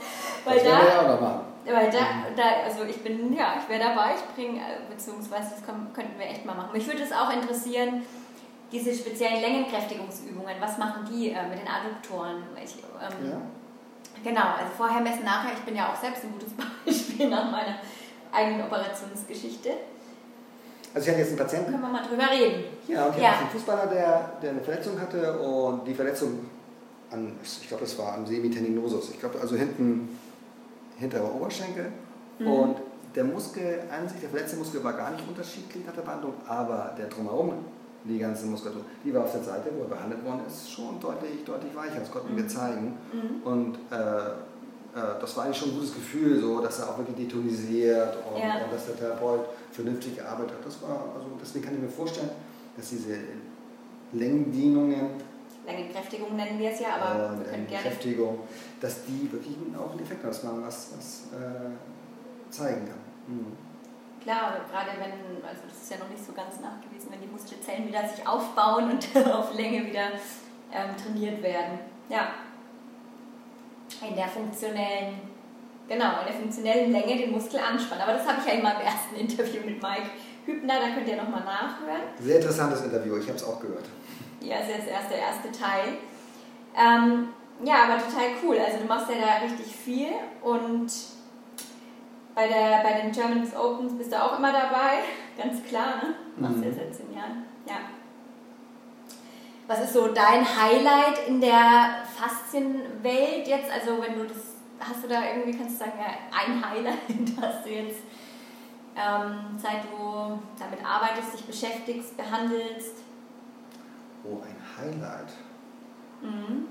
Weil 0.45 0.55
das 0.57 0.64
da, 0.64 0.83
wir 0.83 1.01
auch 1.01 1.09
noch 1.14 1.21
machen. 1.21 1.40
Weil 1.66 1.90
da, 1.90 1.99
da, 2.35 2.43
also 2.64 2.85
ich 2.85 3.03
bin, 3.03 3.33
ja, 3.35 3.55
ich 3.61 3.69
wäre 3.69 3.85
dabei, 3.85 4.14
ich 4.14 4.35
bringe, 4.35 4.59
äh, 4.59 4.81
beziehungsweise 4.88 5.51
das 5.51 5.62
könnten 5.62 6.19
wir 6.19 6.27
echt 6.27 6.45
mal 6.47 6.57
machen. 6.57 6.73
Mich 6.73 6.87
würde 6.87 7.03
es 7.03 7.12
auch 7.12 7.31
interessieren, 7.31 8.03
diese 8.72 8.94
speziellen 8.94 9.40
Längenkräftigungsübungen, 9.40 10.56
was 10.61 10.78
machen 10.78 11.09
die 11.11 11.30
äh, 11.30 11.48
mit 11.48 11.59
den 11.59 11.68
Adduktoren? 11.68 12.42
Ich, 12.62 12.76
ähm, 12.76 13.30
ja. 13.30 13.40
Genau, 14.22 14.54
also 14.59 14.70
vorher 14.76 15.00
messen, 15.00 15.24
nachher. 15.24 15.52
Ich 15.54 15.64
bin 15.64 15.76
ja 15.76 15.92
auch 15.92 15.96
selbst 15.96 16.24
ein 16.24 16.33
gutes 16.33 16.52
Beispiel 16.85 17.28
nach 17.28 17.50
meiner 17.50 17.76
eigenen 18.33 18.66
Operationsgeschichte. 18.66 19.70
Also 20.92 21.06
ich 21.06 21.11
hatte 21.12 21.20
jetzt 21.20 21.28
einen 21.28 21.38
Patienten. 21.38 21.70
Können 21.72 21.83
wir 21.83 21.88
mal 21.88 22.02
drüber 22.02 22.30
reden. 22.30 22.64
Ja, 22.88 23.06
und 23.06 23.16
ich 23.16 23.22
ja. 23.22 23.30
hatte 23.30 23.40
einen 23.40 23.50
Fußballer, 23.50 23.87
der, 23.87 24.33
der 24.42 24.50
eine 24.50 24.61
Verletzung 24.61 25.00
hatte 25.00 25.38
und 25.38 25.87
die 25.87 25.94
Verletzung 25.94 26.46
an, 27.11 27.33
ich 27.42 27.68
glaube, 27.68 27.85
das 27.85 27.98
war 27.98 28.14
am 28.14 28.26
Semitendinosus. 28.26 29.11
Ich 29.11 29.20
glaube, 29.20 29.40
also 29.40 29.56
hinten, 29.56 30.18
hinterer 30.98 31.35
Oberschenkel. 31.35 31.92
Mhm. 32.38 32.46
Und 32.46 32.76
der 33.14 33.24
Muskel 33.24 33.80
an 33.90 34.09
sich, 34.09 34.20
der 34.20 34.30
verletzte 34.30 34.56
Muskel 34.56 34.83
war 34.83 34.92
gar 34.92 35.11
nicht 35.11 35.26
unterschiedlich 35.26 35.85
nach 35.85 35.94
der 35.94 36.02
Behandlung, 36.02 36.35
aber 36.46 36.94
der 36.96 37.06
drumherum, 37.06 37.52
die 38.04 38.18
ganze 38.18 38.46
Muskulatur, 38.46 38.82
die 39.04 39.12
war 39.12 39.24
auf 39.24 39.32
der 39.32 39.42
Seite, 39.42 39.70
wo 39.76 39.82
er 39.82 39.88
behandelt 39.88 40.24
worden 40.24 40.40
ist, 40.46 40.70
schon 40.70 40.98
deutlich, 41.00 41.44
deutlich 41.44 41.74
weicher. 41.74 42.00
Das 42.00 42.10
konnten 42.10 42.32
mhm. 42.32 42.38
wir 42.38 42.48
zeigen. 42.48 42.96
Mhm. 43.12 43.42
Und 43.44 43.78
äh, 43.90 43.96
äh, 43.96 45.20
das 45.20 45.36
war 45.36 45.44
eigentlich 45.44 45.58
schon 45.58 45.70
ein 45.70 45.74
gutes 45.74 45.94
Gefühl, 45.94 46.40
so, 46.40 46.60
dass 46.60 46.80
er 46.80 46.90
auch 46.90 46.98
wirklich 46.98 47.28
detonisiert 47.28 48.16
und, 48.32 48.40
ja. 48.40 48.64
und 48.64 48.72
dass 48.72 48.86
der 48.86 48.96
Therapeut 48.96 49.40
vernünftig 49.72 50.16
gearbeitet 50.16 50.52
hat. 50.58 50.66
Das 50.66 50.82
war, 50.82 51.12
also 51.14 51.28
deswegen 51.40 51.64
kann 51.64 51.74
ich 51.74 51.80
mir 51.80 51.88
vorstellen, 51.88 52.30
dass 52.76 52.88
diese 52.88 53.16
Längendehnungen 54.12 55.30
Längenkräftigung 55.66 56.34
nennen 56.36 56.58
wir 56.58 56.70
es 56.70 56.80
ja, 56.80 56.96
aber 56.96 57.34
äh, 57.34 57.38
wir 57.38 57.44
können 57.44 57.66
gerne. 57.68 57.82
Kräftigung, 57.82 58.38
dass 58.80 59.04
die 59.04 59.30
wirklich 59.30 59.56
auch 59.78 59.90
einen 59.92 60.00
Effekt 60.00 60.24
man 60.24 60.62
was, 60.64 60.88
was 60.96 61.28
äh, 61.38 62.50
zeigen 62.50 62.86
kann. 62.86 63.34
Mhm. 63.34 63.69
Klar, 64.22 64.61
gerade 64.70 64.90
wenn, 64.98 65.42
also 65.42 65.62
das 65.68 65.83
ist 65.83 65.90
ja 65.90 65.98
noch 65.98 66.09
nicht 66.09 66.24
so 66.24 66.33
ganz 66.33 66.61
nachgewiesen, 66.61 67.11
wenn 67.11 67.20
die 67.20 67.26
Muskelzellen 67.26 67.88
wieder 67.88 68.06
sich 68.06 68.26
aufbauen 68.26 68.90
und 68.90 69.26
auf 69.33 69.54
Länge 69.54 69.87
wieder 69.87 70.12
ähm, 70.72 70.96
trainiert 70.96 71.42
werden. 71.42 71.78
Ja. 72.09 72.28
In 74.06 74.14
der 74.14 74.28
funktionellen, 74.28 75.20
genau, 75.88 76.20
in 76.20 76.26
der 76.26 76.35
funktionellen 76.35 76.92
Länge 76.92 77.16
den 77.16 77.33
Muskel 77.33 77.61
anspannen. 77.61 78.02
Aber 78.02 78.12
das 78.12 78.26
habe 78.26 78.38
ich 78.40 78.46
ja 78.46 78.52
in 78.59 78.62
meinem 78.62 78.80
ersten 78.80 79.16
Interview 79.16 79.62
mit 79.64 79.83
Mike 79.83 80.11
Hübner, 80.46 80.74
da 80.80 80.94
könnt 80.94 81.09
ihr 81.09 81.16
nochmal 81.16 81.44
nachhören. 81.44 82.02
Sehr 82.18 82.37
interessantes 82.37 82.83
Interview, 82.83 83.16
ich 83.16 83.26
habe 83.26 83.37
es 83.37 83.44
auch 83.44 83.61
gehört. 83.61 83.85
Ja, 84.40 84.59
ist 84.59 84.68
jetzt 84.68 84.88
erst 84.88 85.11
der 85.11 85.18
erste 85.18 85.52
Teil. 85.52 85.98
Ähm, 86.76 87.28
ja, 87.62 87.85
aber 87.85 87.98
total 87.98 88.30
cool. 88.42 88.59
Also 88.59 88.78
du 88.78 88.85
machst 88.87 89.11
ja 89.11 89.16
da 89.20 89.44
richtig 89.44 89.74
viel 89.74 90.09
und 90.42 90.90
bei, 92.40 92.48
der, 92.48 92.83
bei 92.83 93.03
den 93.03 93.12
German 93.12 93.46
Opens 93.53 93.98
bist 93.98 94.12
du 94.12 94.22
auch 94.22 94.38
immer 94.38 94.50
dabei, 94.50 95.00
ganz 95.37 95.62
klar, 95.64 95.96
ne? 95.96 96.14
Du 96.37 96.42
machst 96.42 96.57
mhm. 96.57 96.64
ja 96.64 96.72
seit 96.72 96.94
zehn 96.94 97.14
Jahren. 97.14 97.44
Ja. 97.66 97.76
Was 99.66 99.85
ist 99.85 99.92
so 99.92 100.09
dein 100.09 100.44
Highlight 100.44 101.29
in 101.29 101.40
der 101.40 102.03
Faszienwelt 102.16 103.46
jetzt? 103.46 103.70
Also 103.70 104.00
wenn 104.03 104.14
du 104.14 104.24
das, 104.24 104.38
hast 104.81 105.05
du 105.05 105.09
da 105.09 105.22
irgendwie, 105.22 105.57
kannst 105.57 105.74
du 105.74 105.85
sagen, 105.85 105.98
ja, 105.98 106.07
ein 106.37 106.64
Highlight, 106.64 106.98
das 107.40 107.62
du 107.62 107.68
jetzt 107.68 108.00
ähm, 108.96 109.59
seit 109.59 109.85
du 109.85 110.40
damit 110.59 110.85
arbeitest, 110.85 111.35
dich 111.35 111.44
beschäftigst, 111.44 112.16
behandelst? 112.16 112.96
Oh, 114.24 114.38
ein 114.42 114.57
Highlight. 114.76 115.29
Mhm. 116.22 116.68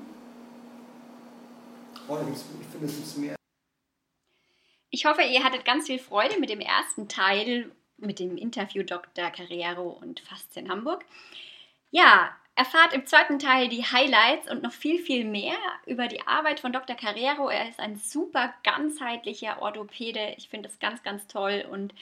Oh, 2.08 2.18
ich 2.32 2.68
finde, 2.68 2.86
es 2.86 2.98
ist 2.98 3.18
mehr. 3.18 3.39
Ich 4.90 5.06
hoffe, 5.06 5.22
ihr 5.22 5.44
hattet 5.44 5.66
ganz 5.66 5.88
viel 5.88 6.00
Freude 6.00 6.40
mit 6.40 6.50
dem 6.50 6.62
ersten 6.62 7.08
Teil, 7.08 7.72
mit 7.98 8.20
dem 8.20 8.38
Interview 8.38 8.84
Dr. 8.84 9.30
Carriero 9.30 9.90
und 9.90 10.20
Faszien 10.22 10.70
Hamburg. 10.70 11.06
Ja, 11.92 12.36
erfahrt 12.56 12.94
im 12.94 13.06
zweiten 13.06 13.40
Teil 13.40 13.70
die 13.70 13.84
Highlights 13.84 14.50
und 14.50 14.64
noch 14.64 14.72
viel, 14.72 15.00
viel 15.00 15.26
mehr 15.26 15.56
über 15.86 16.08
die 16.08 16.26
Arbeit 16.28 16.60
von 16.60 16.74
Dr. 16.74 16.96
Carriero. 16.96 17.50
Er 17.50 17.70
ist 17.70 17.80
ein 17.80 17.98
super 17.98 18.54
ganzheitlicher 18.64 19.62
Orthopäde. 19.62 20.34
Ich 20.38 20.50
finde 20.50 20.70
das 20.70 20.80
ganz, 20.80 21.04
ganz 21.04 21.28
toll 21.28 21.66
und 21.70 21.94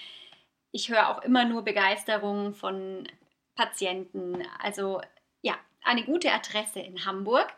ich 0.71 0.89
höre 0.89 1.09
auch 1.09 1.21
immer 1.23 1.45
nur 1.45 1.63
Begeisterung 1.63 2.53
von 2.53 3.07
Patienten. 3.55 4.43
Also 4.59 5.01
ja, 5.41 5.55
eine 5.83 6.03
gute 6.03 6.31
Adresse 6.31 6.79
in 6.79 7.05
Hamburg. 7.05 7.53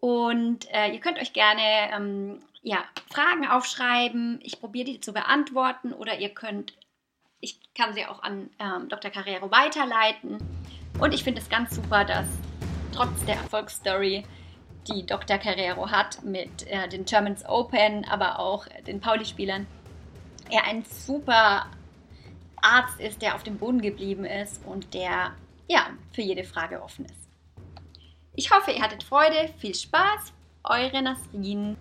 Und 0.00 0.70
äh, 0.72 0.88
ihr 0.92 1.00
könnt 1.00 1.18
euch 1.18 1.32
gerne 1.32 1.90
ähm, 1.92 2.42
ja, 2.62 2.84
Fragen 3.10 3.46
aufschreiben. 3.46 4.40
Ich 4.42 4.60
probiere 4.60 4.86
die 4.86 5.00
zu 5.00 5.12
beantworten 5.12 5.92
oder 5.92 6.18
ihr 6.18 6.30
könnt, 6.30 6.74
ich 7.40 7.58
kann 7.74 7.94
sie 7.94 8.06
auch 8.06 8.22
an 8.22 8.50
ähm, 8.58 8.88
Dr. 8.88 9.10
Carrero 9.10 9.50
weiterleiten. 9.50 10.38
Und 11.00 11.14
ich 11.14 11.24
finde 11.24 11.40
es 11.40 11.48
ganz 11.48 11.74
super, 11.74 12.04
dass 12.04 12.26
trotz 12.92 13.24
der 13.24 13.36
Erfolgsstory, 13.36 14.24
die 14.88 15.04
Dr. 15.04 15.38
Carrero 15.38 15.90
hat 15.90 16.22
mit 16.24 16.66
äh, 16.66 16.88
den 16.88 17.04
Germans 17.04 17.44
Open, 17.46 18.04
aber 18.04 18.38
auch 18.38 18.66
den 18.86 19.00
Pauli-Spielern, 19.00 19.66
er 20.50 20.64
ein 20.64 20.84
super 20.84 21.66
Arzt 22.60 23.00
ist, 23.00 23.20
der 23.22 23.34
auf 23.34 23.42
dem 23.42 23.58
Boden 23.58 23.80
geblieben 23.80 24.24
ist 24.24 24.64
und 24.64 24.94
der 24.94 25.32
ja, 25.68 25.90
für 26.12 26.22
jede 26.22 26.44
Frage 26.44 26.82
offen 26.82 27.04
ist. 27.04 27.25
Ich 28.38 28.50
hoffe, 28.50 28.70
ihr 28.70 28.82
hattet 28.82 29.02
Freude, 29.02 29.48
viel 29.58 29.74
Spaß, 29.74 30.34
eure 30.64 31.00
Nasrin. 31.00 31.78